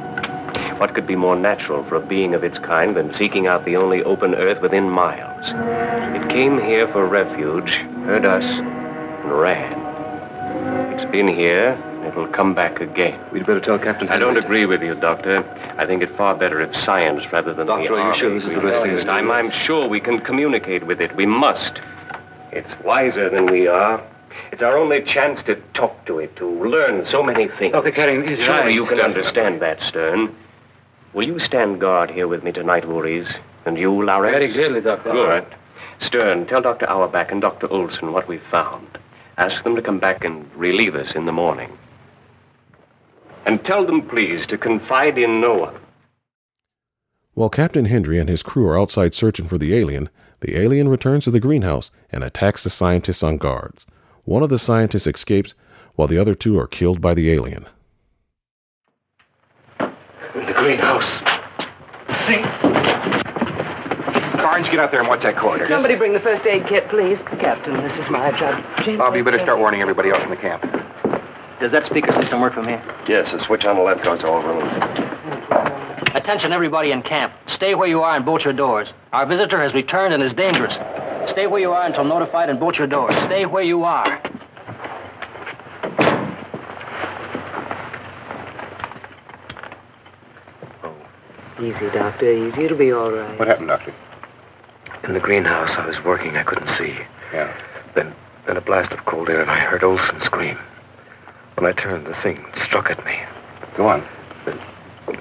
[0.78, 3.76] What could be more natural for a being of its kind than seeking out the
[3.76, 5.50] only open earth within miles?
[6.16, 7.74] It came here for refuge,
[8.06, 10.94] heard us, and ran.
[10.94, 13.18] It's been here, and it'll come back again.
[13.32, 15.44] We'd better tell Captain I don't agree with you, Doctor.
[15.78, 18.44] I think it far better if science rather than Doctor, the are you sure this
[18.44, 19.08] is the best thing to do?
[19.08, 21.14] I'm, I'm sure we can communicate with it.
[21.16, 21.80] We must.
[22.52, 24.02] It's wiser than we are.
[24.52, 27.72] It's our only chance to talk to it, to learn so many things.
[27.72, 27.90] Dr.
[27.90, 28.74] Carey, he's Surely right.
[28.74, 29.18] you can Definitely.
[29.20, 30.34] understand that, Stern.
[31.12, 33.34] Will you stand guard here with me tonight, Voorhees?
[33.66, 34.30] And you, Larry?
[34.30, 35.12] Very clearly, Doctor.
[35.12, 35.46] Good.
[35.98, 36.88] Stern, tell Dr.
[36.88, 37.66] Auerbach and Dr.
[37.70, 38.86] Olson what we've found.
[39.36, 41.76] Ask them to come back and relieve us in the morning.
[43.46, 45.74] And tell them, please, to confide in no one.
[47.34, 51.24] While Captain Hendry and his crew are outside searching for the alien, the alien returns
[51.24, 53.86] to the greenhouse and attacks the scientists on guards.
[54.24, 55.54] One of the scientists escapes,
[55.94, 57.66] while the other two are killed by the alien.
[59.80, 61.22] In the greenhouse.
[62.08, 62.42] See?
[64.36, 65.66] Barnes, get out there and watch that corridor.
[65.66, 67.22] Somebody bring the first aid kit, please.
[67.22, 68.62] Captain, this is my job.
[68.98, 70.62] Bob, you better start warning everybody else in the camp.
[71.60, 72.82] Does that speaker system work from here?
[73.06, 74.72] Yes, the switch on the left goes to all rooms.
[76.14, 77.34] Attention, everybody in camp.
[77.46, 78.94] Stay where you are and bolt your doors.
[79.12, 80.78] Our visitor has returned and is dangerous.
[81.30, 83.14] Stay where you are until notified and bolt your doors.
[83.16, 84.22] Stay where you are.
[90.82, 90.94] Oh.
[91.62, 92.30] Easy, Doctor.
[92.30, 92.64] Easy.
[92.64, 93.38] It'll be all right.
[93.38, 93.92] What happened, Doctor?
[95.04, 96.38] In the greenhouse, I was working.
[96.38, 96.96] I couldn't see.
[97.34, 97.54] Yeah.
[97.94, 98.14] Then,
[98.46, 100.58] then a blast of cold air, and I heard Olson scream.
[101.60, 103.20] When I turned, the thing struck at me.
[103.76, 104.02] Go on.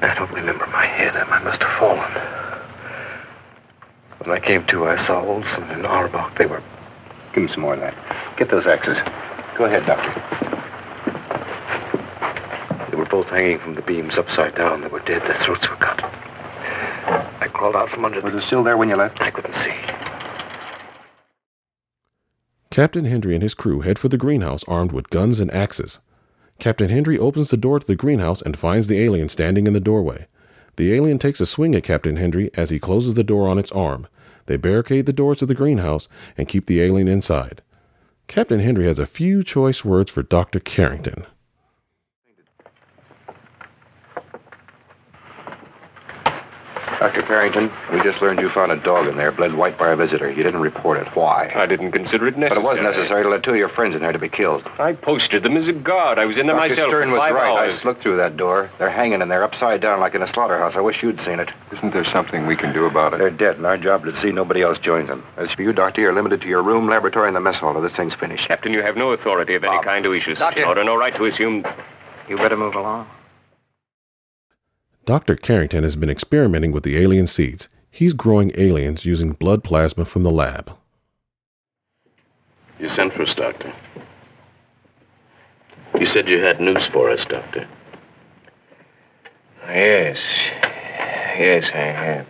[0.02, 1.13] I don't remember my head.
[1.17, 2.13] I I must have fallen.
[4.19, 6.38] When I came to, I saw Olson and Auerbach.
[6.38, 6.63] They were.
[7.34, 7.93] Give him some more of that.
[8.38, 8.99] Get those axes.
[9.58, 10.13] Go ahead, Doctor.
[12.89, 14.80] They were both hanging from the beams upside down.
[14.80, 15.23] They were dead.
[15.23, 16.02] Their throats were cut.
[17.41, 18.21] I crawled out from under.
[18.21, 19.21] Was it still there when you left?
[19.21, 19.75] I couldn't see.
[22.71, 25.99] Captain Hendry and his crew head for the greenhouse armed with guns and axes.
[26.59, 29.79] Captain Hendry opens the door to the greenhouse and finds the alien standing in the
[29.79, 30.27] doorway.
[30.75, 33.71] The alien takes a swing at Captain Hendry as he closes the door on its
[33.71, 34.07] arm.
[34.45, 37.61] They barricade the doors to the greenhouse and keep the alien inside.
[38.27, 40.59] Captain Hendry has a few choice words for Dr.
[40.59, 41.25] Carrington.
[46.99, 47.21] Dr.
[47.21, 50.29] Carrington, we just learned you found a dog in there, bled white by a visitor.
[50.29, 51.07] You didn't report it.
[51.15, 51.49] Why?
[51.55, 52.62] I didn't consider it necessary.
[52.62, 52.85] But necessary.
[52.85, 54.69] it was necessary to let two of your friends in there to be killed.
[54.77, 56.19] I posted them as a guard.
[56.19, 56.69] I was in there Dr.
[56.69, 57.57] myself Stern was five right.
[57.57, 57.79] hours.
[57.79, 58.69] I looked through that door.
[58.79, 60.75] They're hanging in there upside down like in a slaughterhouse.
[60.75, 61.53] I wish you'd seen it.
[61.71, 63.19] Isn't there something we can do about it?
[63.19, 65.25] They're dead, and our job is to see nobody else joins them.
[65.38, 67.81] As for you, Doctor, you're limited to your room, laboratory, and the mess hall till
[67.81, 68.49] this thing's finished.
[68.49, 70.83] Captain, you have no authority of any kind to issue such an order.
[70.83, 71.65] No right to assume.
[72.27, 73.07] You better move along.
[75.09, 75.35] Dr.
[75.35, 77.67] Carrington has been experimenting with the alien seeds.
[77.89, 80.71] He's growing aliens using blood plasma from the lab.
[82.77, 83.73] You sent for us, Doctor.
[85.99, 87.67] You said you had news for us, Doctor.
[89.67, 90.19] Yes.
[90.61, 92.27] Yes, I have.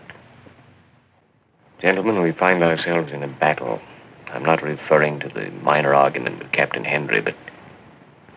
[1.81, 3.81] Gentlemen, we find ourselves in a battle.
[4.27, 7.35] I'm not referring to the minor argument with Captain Hendry, but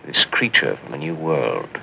[0.04, 1.78] this creature from a new world.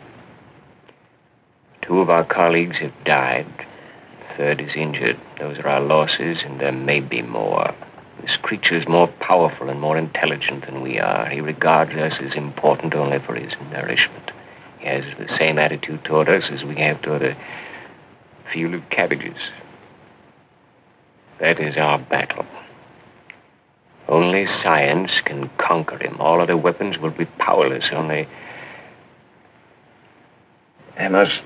[1.89, 3.47] Two of our colleagues have died.
[3.57, 5.19] The third is injured.
[5.39, 7.73] Those are our losses, and there may be more.
[8.21, 11.27] This creature is more powerful and more intelligent than we are.
[11.27, 14.31] He regards us as important only for his nourishment.
[14.77, 17.35] He has the same attitude toward us as we have toward a
[18.53, 19.49] field of cabbages.
[21.39, 22.45] That is our battle.
[24.07, 26.17] Only science can conquer him.
[26.19, 27.89] All other weapons will be powerless.
[27.91, 28.27] Only.
[30.95, 31.41] There must.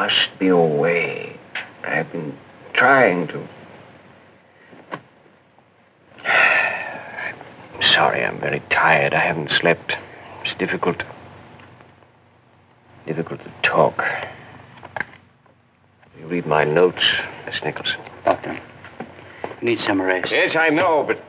[0.00, 1.36] There must be a way.
[1.84, 2.34] I've been
[2.72, 3.46] trying to.
[6.24, 9.12] I'm sorry, I'm very tired.
[9.12, 9.98] I haven't slept.
[10.42, 11.04] It's difficult.
[13.06, 14.02] Difficult to talk.
[16.18, 17.12] You read my notes,
[17.44, 18.00] Miss Nicholson.
[18.24, 20.32] Doctor, you need some rest.
[20.32, 21.22] Yes, I know, but.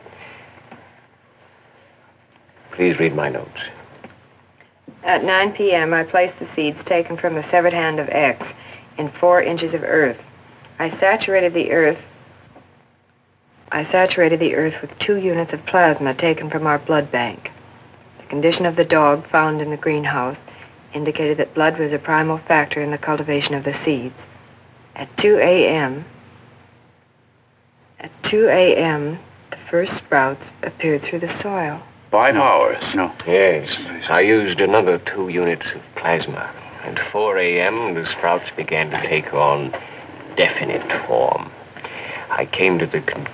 [2.72, 3.60] Please read my notes.
[5.04, 8.54] At 9 p.m., I placed the seeds taken from the severed hand of X
[8.98, 10.20] in four inches of earth.
[10.78, 12.04] I saturated the earth.
[13.72, 17.52] I saturated the earth with two units of plasma taken from our blood bank.
[18.20, 20.38] The condition of the dog found in the greenhouse
[20.94, 24.28] indicated that blood was a primal factor in the cultivation of the seeds.
[24.96, 26.06] At 2 a.m.,
[28.00, 31.82] at 2 a.m., the first sprouts appeared through the soil.
[32.12, 32.94] Five hours?
[32.94, 33.10] No.
[33.26, 33.78] Yes.
[34.10, 36.52] I used another two units of plasma.
[36.84, 39.74] At 4 a.m., the sprouts began to take on
[40.36, 41.50] definite form.
[42.30, 43.30] I came to the con-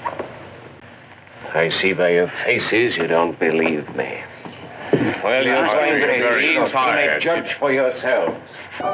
[1.55, 4.21] I see by your faces you don't believe me.
[5.23, 6.71] Well, you're I going think to you're very believe.
[6.71, 8.37] You may judge for yourselves.
[8.79, 8.87] No,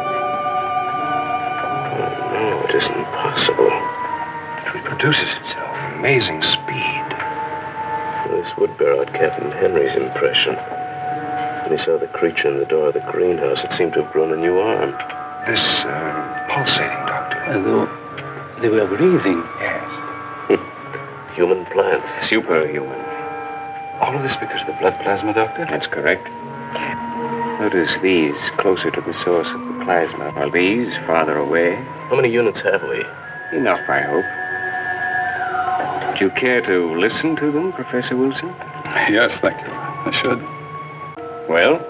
[2.70, 3.68] it isn't possible.
[3.68, 5.78] It reproduces itself.
[5.96, 6.93] Amazing speed.
[8.44, 10.56] This would bear out Captain Hendry's impression.
[10.56, 14.12] When he saw the creature in the door of the greenhouse, it seemed to have
[14.12, 14.92] grown a new arm.
[15.48, 17.40] This, uh, pulsating, Doctor.
[17.64, 17.88] Though
[18.60, 19.42] they were breathing.
[19.62, 20.60] Yes.
[21.38, 22.10] Human plants.
[22.28, 23.00] Superhuman.
[24.02, 25.64] All of this because of the blood plasma, Doctor?
[25.64, 26.30] That's correct.
[27.62, 31.76] Notice these closer to the source of the plasma, while these farther away.
[32.10, 33.06] How many units have we?
[33.58, 34.43] Enough, I hope.
[36.14, 38.50] Would you care to listen to them, Professor Wilson?
[39.10, 39.74] Yes, thank you.
[39.74, 40.40] I should.
[41.50, 41.82] Well,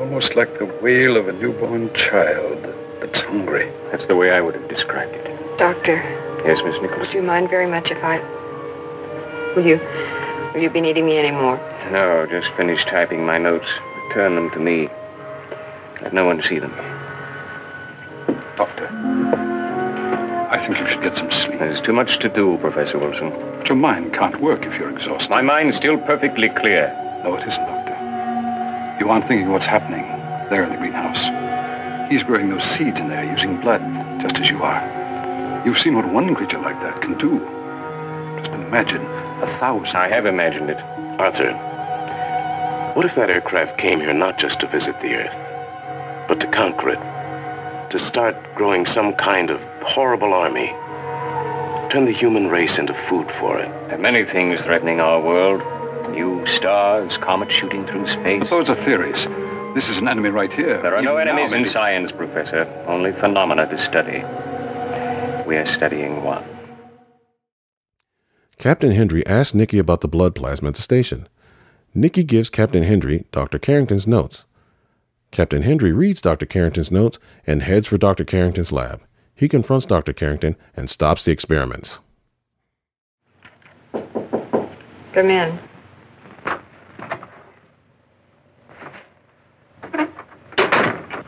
[0.00, 2.62] Almost like the wail of a newborn child
[3.02, 3.70] that's hungry.
[3.92, 5.58] that's the way I would have described it.
[5.58, 5.96] Doctor,
[6.46, 7.08] Yes, Miss Nichols?
[7.08, 8.20] would you mind very much if I.
[9.54, 9.78] Will you.
[10.54, 11.58] Will you be needing me anymore?
[11.90, 13.68] No, just finished typing my notes.
[14.08, 14.88] Return them to me.
[16.00, 16.72] Let no one see them.
[18.56, 19.43] Doctor, I
[20.64, 21.58] think you should get some sleep.
[21.58, 23.30] There's too much to do, Professor Wilson.
[23.58, 25.30] But your mind can't work if you're exhausted.
[25.30, 26.88] My mind's still perfectly clear.
[27.22, 27.92] No, it isn't, Doctor.
[28.98, 30.04] You aren't thinking what's happening
[30.48, 31.28] there in the greenhouse.
[32.10, 33.82] He's growing those seeds in there using blood,
[34.22, 35.62] just as you are.
[35.66, 37.38] You've seen what one creature like that can do.
[38.38, 39.04] Just imagine
[39.42, 39.96] a thousand.
[39.96, 40.80] I have imagined it.
[41.18, 41.52] Arthur,
[42.94, 46.90] what if that aircraft came here not just to visit the Earth, but to conquer
[46.90, 47.13] it?
[47.94, 50.66] To start growing some kind of horrible army?
[51.92, 53.68] Turn the human race into food for it?
[53.86, 55.62] There are many things threatening our world.
[56.10, 58.40] New stars, comets shooting through space.
[58.40, 59.28] But those are theories.
[59.76, 60.82] This is an enemy right here.
[60.82, 62.64] There are no Even now, enemies in science, Professor.
[62.88, 64.24] Only phenomena to study.
[65.46, 66.42] We are studying one.
[68.58, 71.28] Captain Hendry asks Nicky about the blood plasma at the station.
[71.94, 73.60] Nicky gives Captain Hendry Dr.
[73.60, 74.46] Carrington's notes.
[75.34, 76.46] Captain Hendry reads Dr.
[76.46, 78.22] Carrington's notes and heads for Dr.
[78.24, 79.02] Carrington's lab.
[79.34, 80.12] He confronts Dr.
[80.12, 81.98] Carrington and stops the experiments.
[85.12, 85.58] Come in.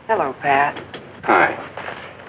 [0.07, 0.81] Hello, Pat.
[1.23, 1.61] Hi.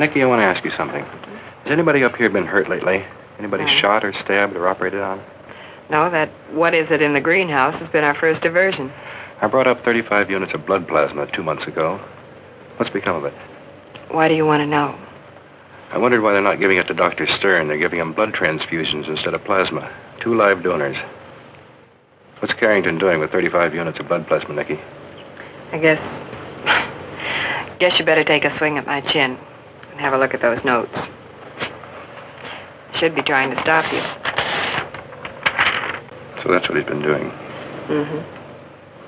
[0.01, 1.05] Nicky, I want to ask you something.
[1.05, 3.05] Has anybody up here been hurt lately?
[3.39, 5.23] Anybody shot or stabbed or operated on?
[5.91, 8.93] No, that what is it in the greenhouse has been our first diversion.
[9.41, 12.01] I brought up 35 units of blood plasma two months ago.
[12.77, 13.35] What's become of it?
[14.11, 14.99] Why do you want to know?
[15.91, 17.27] I wondered why they're not giving it to Dr.
[17.27, 17.69] Stern.
[17.69, 19.89] They're giving him blood transfusions instead of plasma.
[20.21, 20.97] Two live donors.
[22.41, 24.81] What's Carrington doing with 35 units of blood plasma, Nicky?
[25.73, 26.01] I guess.
[27.79, 29.39] Guess you better take a swing at my chin
[29.93, 31.09] and have a look at those notes.
[32.93, 34.01] Should be trying to stop you.
[36.43, 37.31] So that's what he's been doing.
[37.87, 38.38] Mm-hmm.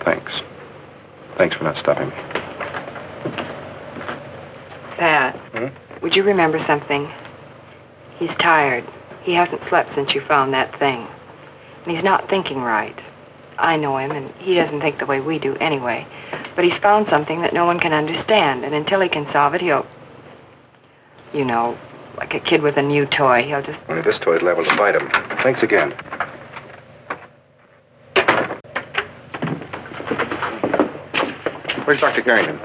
[0.01, 0.42] Thanks.
[1.36, 2.14] Thanks for not stopping me.
[4.96, 5.66] Pat, Hmm?
[6.03, 7.09] would you remember something?
[8.18, 8.84] He's tired.
[9.22, 11.07] He hasn't slept since you found that thing.
[11.84, 12.98] And he's not thinking right.
[13.59, 16.07] I know him, and he doesn't think the way we do anyway.
[16.57, 19.61] But he's found something that no one can understand, and until he can solve it,
[19.61, 19.86] he'll.
[21.32, 21.78] You know,
[22.16, 23.42] like a kid with a new toy.
[23.42, 23.80] He'll just.
[23.88, 25.09] Only this toy's level to bite him.
[25.42, 25.94] Thanks again.
[31.91, 32.22] Where's Dr.
[32.22, 32.61] Carrington?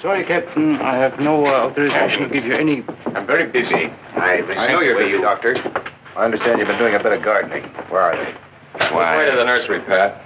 [0.00, 0.76] Sorry, Captain.
[0.76, 2.84] I have no uh, authorization to give you any.
[3.06, 3.90] I'm very busy.
[4.14, 5.56] I, I know you're busy, Doctor.
[6.14, 7.64] I understand you've been doing a bit of gardening.
[7.90, 8.32] Where are they?
[8.94, 9.16] Why?
[9.16, 10.22] Way to the nursery, Pat.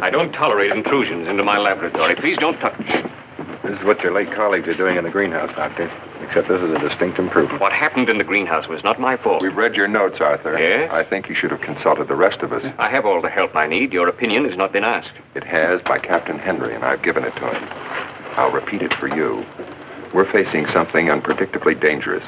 [0.00, 2.14] I don't tolerate intrusions into my laboratory.
[2.14, 3.04] Please don't touch.
[3.68, 5.90] This is what your late colleagues are doing in the greenhouse, Doctor.
[6.22, 7.60] Except this is a distinct improvement.
[7.60, 9.42] What happened in the greenhouse was not my fault.
[9.42, 10.58] We've read your notes, Arthur.
[10.58, 10.88] Yeah?
[10.90, 12.64] I think you should have consulted the rest of us.
[12.78, 13.92] I have all the help I need.
[13.92, 15.12] Your opinion has not been asked.
[15.34, 17.68] It has by Captain Hendry, and I've given it to him.
[18.38, 19.44] I'll repeat it for you.
[20.14, 22.24] We're facing something unpredictably dangerous.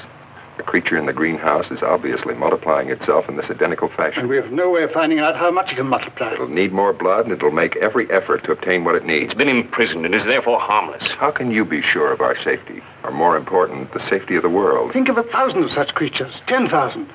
[0.61, 4.21] The creature in the greenhouse is obviously multiplying itself in this identical fashion.
[4.21, 6.35] And we have no way of finding out how much it can multiply.
[6.35, 9.25] It'll need more blood, and it'll make every effort to obtain what it needs.
[9.33, 11.09] It's been imprisoned and is therefore harmless.
[11.13, 12.83] How can you be sure of our safety?
[13.05, 14.93] Or more important, the safety of the world?
[14.93, 16.43] Think of a thousand of such creatures.
[16.47, 17.09] Ten thousand.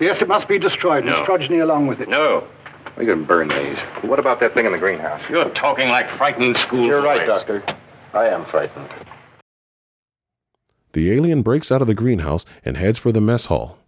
[0.00, 1.18] Yes, it must be destroyed, and No.
[1.18, 2.08] its progeny along with it.
[2.08, 2.48] No.
[2.96, 3.78] We can burn these.
[4.02, 5.22] What about that thing in the greenhouse?
[5.30, 7.28] You're talking like frightened school You're right.
[7.28, 7.62] Doctor.
[8.12, 8.88] I am frightened.
[10.98, 13.78] The alien breaks out of the greenhouse and heads for the mess hall.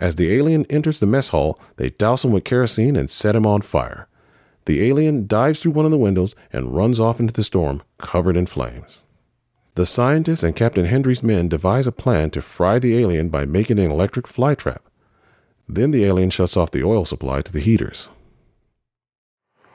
[0.00, 3.46] As the alien enters the mess hall, they douse him with kerosene and set him
[3.46, 4.08] on fire.
[4.64, 8.36] The alien dives through one of the windows and runs off into the storm, covered
[8.36, 9.04] in flames.
[9.76, 13.78] The scientists and Captain Hendry's men devise a plan to fry the alien by making
[13.78, 14.80] an electric flytrap.
[15.68, 18.08] Then the alien shuts off the oil supply to the heaters.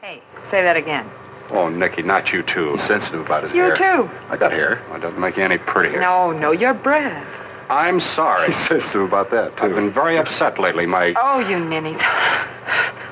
[0.02, 0.22] Hey,
[0.52, 1.10] say that again.
[1.54, 2.72] Oh, Nicky, not you too.
[2.72, 3.76] He's sensitive about his You hair.
[3.76, 4.10] too.
[4.30, 4.82] I got hair.
[4.88, 6.02] Well, it doesn't make you any prettier.
[6.02, 7.26] No, no, your breath.
[7.70, 8.48] I'm sorry.
[8.48, 9.66] He's sensitive about that, too.
[9.66, 10.86] I've been very upset lately.
[10.88, 11.14] My...
[11.16, 12.02] Oh, you ninnies.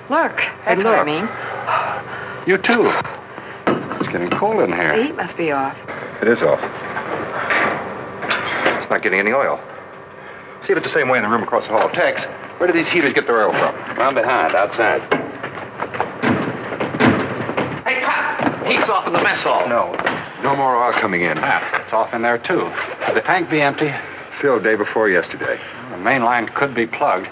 [0.10, 1.30] Look, that's what I mean.
[2.48, 2.92] You too.
[4.00, 4.98] It's getting cold in here.
[4.98, 5.78] The heat must be off.
[6.22, 6.60] It is off.
[8.80, 9.60] It's not getting any oil.
[10.62, 11.84] See if it's the same way in the room across the hall.
[11.88, 12.26] Of Tex,
[12.58, 13.76] where do these heaters get their oil from?
[13.98, 15.02] Round behind, outside.
[17.88, 18.02] Hey,
[18.72, 18.80] Pat!
[18.80, 19.68] Heat's off in the mess hall.
[19.68, 19.94] No.
[20.44, 21.38] No more oil coming in.
[21.38, 22.72] Pat, it's off in there, too.
[23.02, 23.94] Could the tank be empty?
[24.40, 25.60] Filled day before yesterday.
[25.92, 27.30] The main line could be plugged.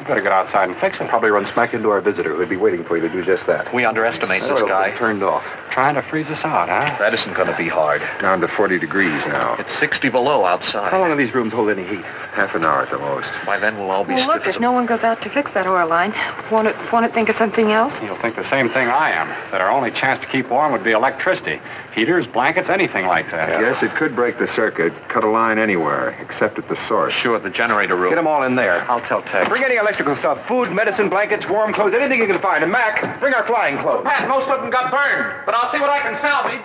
[0.00, 1.08] You better get outside and fix it.
[1.08, 3.72] Probably run smack into our visitor, who'd be waiting for you to do just that.
[3.74, 4.96] We underestimate this guy.
[4.96, 5.44] Turned off.
[5.70, 6.96] Trying to freeze us out, huh?
[6.98, 8.00] That isn't going to be hard.
[8.18, 9.56] Down to 40 degrees now.
[9.58, 10.90] It's 60 below outside.
[10.90, 12.02] How long do these rooms hold any heat?
[12.32, 13.30] Half an hour at the most.
[13.44, 15.28] By then, we'll all be Well, stiff look, as if no one goes out to
[15.28, 16.14] fix that oil line,
[16.50, 18.00] won't it, won't it think of something else?
[18.00, 20.82] You'll think the same thing I am, that our only chance to keep warm would
[20.82, 21.60] be electricity.
[21.94, 23.60] Heaters, blankets, anything like that.
[23.60, 27.12] Yes, it could break the circuit, cut a line anywhere, except at the source.
[27.12, 28.10] Sure, the generator room.
[28.10, 28.88] Get them all in there.
[28.90, 29.48] I'll tell Tex.
[29.48, 32.62] Bring any electrical stuff, food, medicine, blankets, warm clothes, anything you can find.
[32.62, 34.04] And Mac, bring our flying clothes.
[34.04, 36.62] Pat, most of them got burned, but I'll see what I can salvage.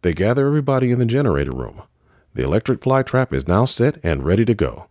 [0.00, 1.82] They gather everybody in the generator room.
[2.32, 4.86] The electric fly trap is now set and ready to go.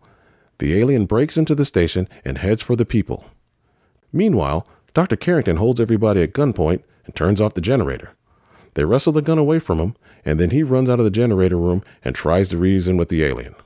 [0.58, 3.24] The alien breaks into the station and heads for the people.
[4.12, 4.64] Meanwhile,
[4.94, 5.16] Dr.
[5.16, 8.12] Carrington holds everybody at gunpoint and turns off the generator.
[8.74, 11.56] They wrestle the gun away from him, and then he runs out of the generator
[11.56, 13.56] room and tries to reason with the alien.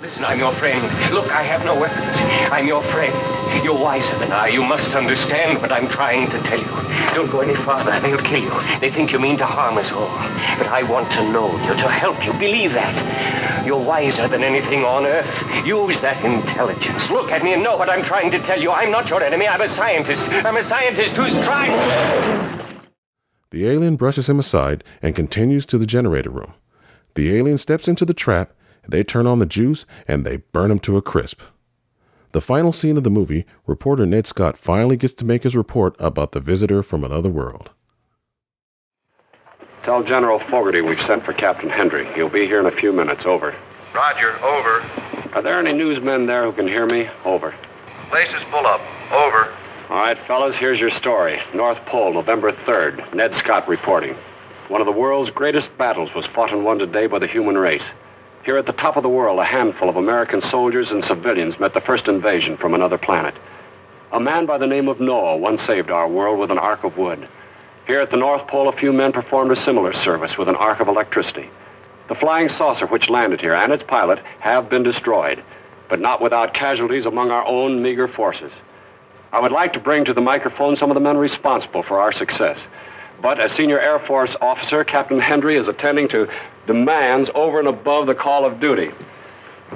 [0.00, 0.82] Listen, I'm your friend.
[1.12, 2.16] Look, I have no weapons.
[2.50, 3.12] I'm your friend.
[3.62, 4.48] You're wiser than I.
[4.48, 7.14] You must understand what I'm trying to tell you.
[7.14, 8.00] Don't go any farther.
[8.00, 8.78] They'll kill you.
[8.80, 10.08] They think you mean to harm us all.
[10.56, 12.32] But I want to know you, to help you.
[12.32, 13.66] Believe that.
[13.66, 15.44] You're wiser than anything on earth.
[15.66, 17.10] Use that intelligence.
[17.10, 18.70] Look at me and know what I'm trying to tell you.
[18.70, 19.48] I'm not your enemy.
[19.48, 20.30] I'm a scientist.
[20.30, 21.76] I'm a scientist who's trying.
[23.50, 26.54] The alien brushes him aside and continues to the generator room.
[27.16, 28.52] The alien steps into the trap,
[28.90, 31.40] they turn on the juice, and they burn him to a crisp.
[32.32, 35.96] The final scene of the movie, reporter Ned Scott finally gets to make his report
[35.98, 37.70] about the visitor from another world.
[39.82, 42.04] Tell General Fogarty we've sent for Captain Hendry.
[42.12, 43.26] He'll be here in a few minutes.
[43.26, 43.54] Over.
[43.94, 44.82] Roger, over.
[45.32, 47.08] Are there any newsmen there who can hear me?
[47.24, 47.54] Over.
[48.10, 48.80] Place is full up.
[49.10, 49.52] Over.
[49.88, 51.40] All right, fellas, here's your story.
[51.52, 53.12] North Pole, November 3rd.
[53.14, 54.14] Ned Scott reporting.
[54.68, 57.86] One of the world's greatest battles was fought and won today by the human race.
[58.42, 61.74] Here at the top of the world, a handful of American soldiers and civilians met
[61.74, 63.34] the first invasion from another planet.
[64.12, 66.96] A man by the name of Noah once saved our world with an ark of
[66.96, 67.28] wood.
[67.86, 70.80] Here at the North Pole, a few men performed a similar service with an arc
[70.80, 71.50] of electricity.
[72.08, 75.42] The flying saucer which landed here and its pilot have been destroyed,
[75.88, 78.52] but not without casualties among our own meager forces.
[79.32, 82.10] I would like to bring to the microphone some of the men responsible for our
[82.10, 82.66] success.
[83.22, 86.28] But as Senior Air Force officer, Captain Hendry is attending to
[86.66, 88.92] demands over and above the call of duty.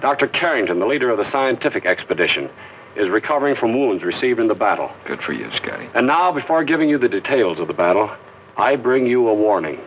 [0.01, 0.27] Dr.
[0.29, 2.51] Carrington, the leader of the scientific expedition,
[2.97, 4.91] is recovering from wounds received in the battle.
[5.05, 5.89] Good for you, Scotty.
[5.95, 8.11] And now, before giving you the details of the battle,
[8.57, 9.81] I bring you a warning.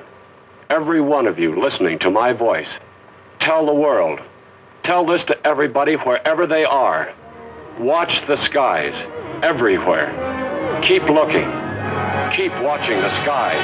[0.69, 2.69] Every one of you listening to my voice,
[3.39, 4.21] tell the world,
[4.83, 7.13] tell this to everybody wherever they are.
[7.79, 8.95] Watch the skies,
[9.41, 10.79] everywhere.
[10.81, 11.66] Keep looking.
[12.31, 13.57] Keep watching the skies.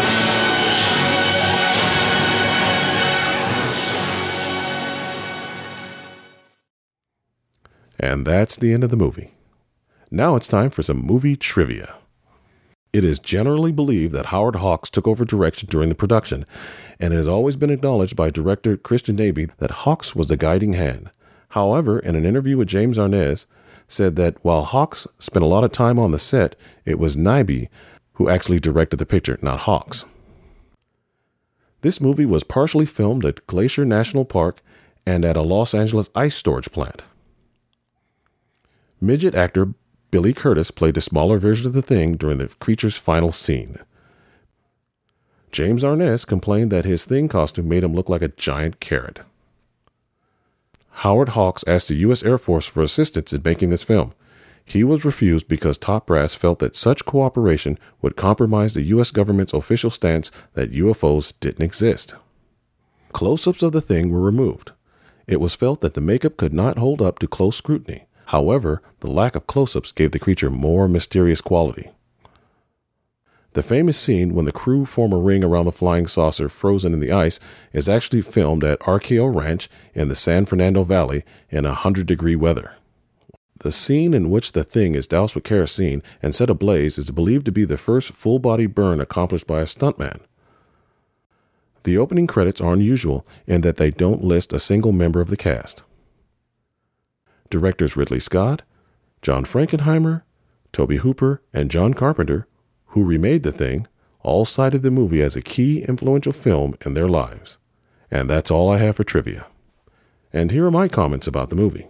[7.99, 9.32] And that's the end of the movie.
[10.09, 11.95] Now it's time for some movie trivia.
[12.91, 16.45] It is generally believed that Howard Hawks took over direction during the production,
[16.99, 20.74] and it has always been acknowledged by director Christian Nyby that Hawks was the guiding
[20.74, 21.09] hand.
[21.49, 23.45] However, in an interview with James Arness,
[23.88, 26.55] said that while Hawks spent a lot of time on the set,
[26.86, 27.70] it was Nyby
[28.14, 30.05] who actually directed the picture, not Hawks.
[31.82, 34.61] This movie was partially filmed at Glacier National Park
[35.05, 37.03] and at a Los Angeles ice storage plant.
[39.01, 39.74] Midget actor
[40.11, 43.80] Billy Curtis played a smaller version of the thing during the creature's final scene.
[45.51, 49.22] James Arness complained that his thing costume made him look like a giant carrot.
[50.97, 52.24] Howard Hawks asked the U.S.
[52.24, 54.14] Air Force for assistance in making this film.
[54.66, 59.11] He was refused because top brass felt that such cooperation would compromise the U.S.
[59.11, 62.16] government's official stance that UFOs didn't exist.
[63.11, 64.72] Close ups of the thing were removed.
[65.28, 68.05] It was felt that the makeup could not hold up to close scrutiny.
[68.28, 71.91] However, the lack of close ups gave the creature more mysterious quality.
[73.51, 76.99] The famous scene when the crew form a ring around the flying saucer frozen in
[76.99, 77.39] the ice
[77.72, 82.74] is actually filmed at RKO Ranch in the San Fernando Valley in 100 degree weather.
[83.64, 87.45] The scene in which the thing is doused with kerosene and set ablaze is believed
[87.45, 90.20] to be the first full body burn accomplished by a stuntman.
[91.84, 95.38] The opening credits are unusual in that they don't list a single member of the
[95.38, 95.82] cast.
[97.49, 98.64] Directors Ridley Scott,
[99.22, 100.24] John Frankenheimer,
[100.74, 102.47] Tobe Hooper, and John Carpenter,
[102.88, 103.88] who remade the thing,
[104.24, 107.57] all cited the movie as a key influential film in their lives.
[108.11, 109.45] And that's all I have for trivia.
[110.34, 111.88] And here are my comments about the movie.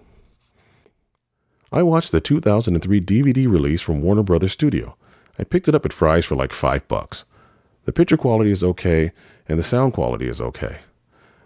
[1.73, 4.95] I watched the 2003 DVD release from Warner Brothers Studio.
[5.39, 7.25] I picked it up at Fry's for like five bucks.
[7.85, 9.11] The picture quality is okay,
[9.49, 10.81] and the sound quality is okay.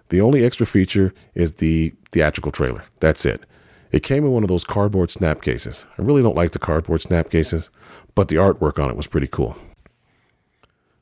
[0.10, 2.84] The only extra feature is the theatrical trailer.
[3.00, 3.46] That's it.
[3.94, 5.86] It came in one of those cardboard snap cases.
[5.98, 7.70] I really don't like the cardboard snap cases,
[8.14, 9.56] but the artwork on it was pretty cool.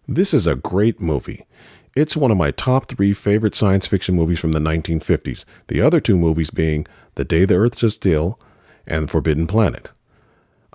[0.07, 1.47] This is a great movie.
[1.95, 5.99] It's one of my top three favorite science fiction movies from the 1950s, the other
[5.99, 8.39] two movies being The Day the Earth Stood Still
[8.87, 9.91] and The Forbidden Planet.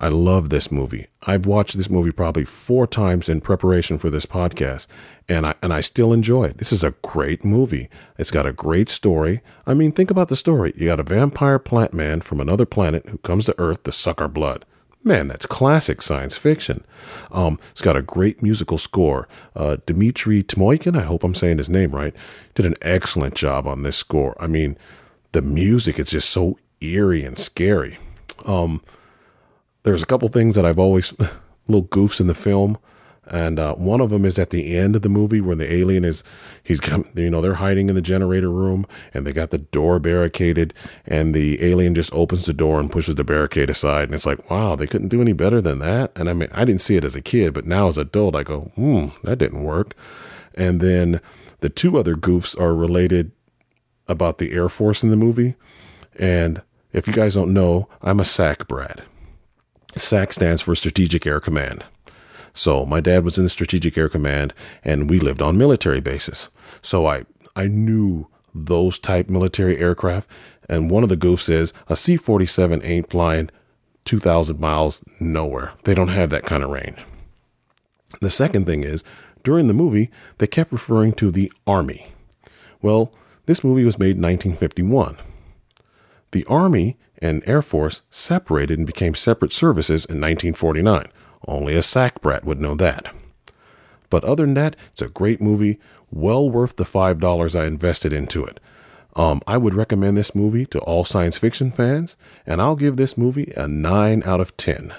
[0.02, 1.08] I love this movie.
[1.24, 4.86] I've watched this movie probably four times in preparation for this podcast,
[5.28, 6.56] and I and I still enjoy it.
[6.56, 7.90] This is a great movie.
[8.16, 9.42] It's got a great story.
[9.66, 10.72] I mean, think about the story.
[10.74, 14.22] You got a vampire plant man from another planet who comes to Earth to suck
[14.22, 14.64] our blood.
[15.04, 16.84] Man, that's classic science fiction.
[17.30, 19.28] Um, it's got a great musical score.
[19.54, 22.14] Uh, Dimitri I hope I'm saying his name right,
[22.54, 24.34] did an excellent job on this score.
[24.38, 24.78] I mean,
[25.32, 27.98] the music is just so eerie and scary.
[28.44, 28.82] Um,
[29.82, 31.14] there's a couple things that I've always
[31.66, 32.78] little goofs in the film,
[33.30, 36.04] and uh, one of them is at the end of the movie where the alien
[36.04, 36.24] is
[36.62, 36.80] he's
[37.14, 40.74] you know they're hiding in the generator room and they got the door barricaded
[41.06, 44.50] and the alien just opens the door and pushes the barricade aside and it's like
[44.50, 47.04] wow they couldn't do any better than that and I mean I didn't see it
[47.04, 49.94] as a kid but now as an adult I go hmm that didn't work
[50.54, 51.20] and then
[51.60, 53.30] the two other goofs are related
[54.08, 55.54] about the Air Force in the movie
[56.18, 56.62] and
[56.92, 59.02] if you guys don't know I'm a SAC brat
[59.96, 61.84] SAC stands for Strategic Air Command.
[62.54, 66.48] So my dad was in the Strategic Air Command, and we lived on military bases.
[66.82, 67.24] So I
[67.56, 70.30] I knew those type military aircraft.
[70.68, 73.50] And one of the goofs is a C forty seven ain't flying
[74.04, 75.72] two thousand miles nowhere.
[75.84, 77.04] They don't have that kind of range.
[78.20, 79.04] The second thing is
[79.42, 82.12] during the movie they kept referring to the Army.
[82.82, 83.12] Well,
[83.46, 85.16] this movie was made in 1951.
[86.32, 91.06] The Army and Air Force separated and became separate services in 1949.
[91.46, 93.12] Only a SAC brat would know that.
[94.10, 95.78] But other than that, it's a great movie,
[96.10, 98.60] well worth the $5 I invested into it.
[99.16, 102.16] Um, I would recommend this movie to all science fiction fans,
[102.46, 104.94] and I'll give this movie a 9 out of 10.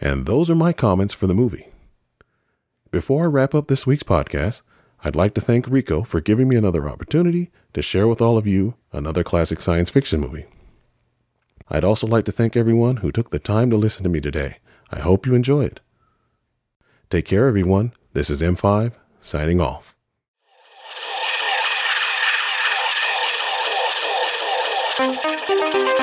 [0.00, 1.68] And those are my comments for the movie.
[2.90, 4.62] Before I wrap up this week's podcast,
[5.04, 8.46] I'd like to thank Rico for giving me another opportunity to share with all of
[8.46, 10.46] you another classic science fiction movie.
[11.68, 14.58] I'd also like to thank everyone who took the time to listen to me today.
[14.90, 15.72] I hope you enjoyed.
[15.72, 15.80] It.
[17.10, 17.92] Take care, everyone.
[18.12, 19.96] This is M5 signing off.
[24.96, 25.93] Treks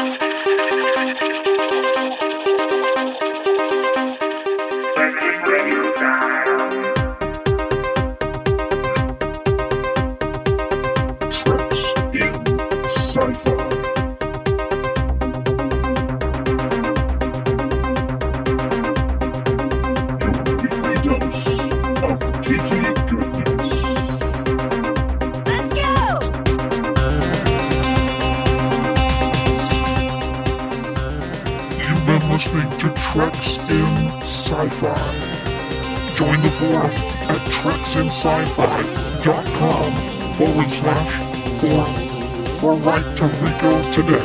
[36.62, 39.90] Forum at treksinsci-fi.com
[40.36, 41.14] forward slash
[41.60, 41.96] forum
[42.64, 44.22] or write to Rico today.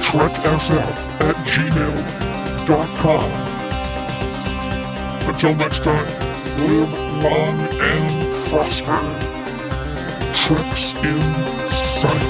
[0.00, 3.30] TrekSF at gmail.com.
[5.28, 6.08] Until next time,
[6.66, 8.98] live long and prosper.
[10.32, 11.20] Treks in
[11.68, 12.25] Sci-Fi.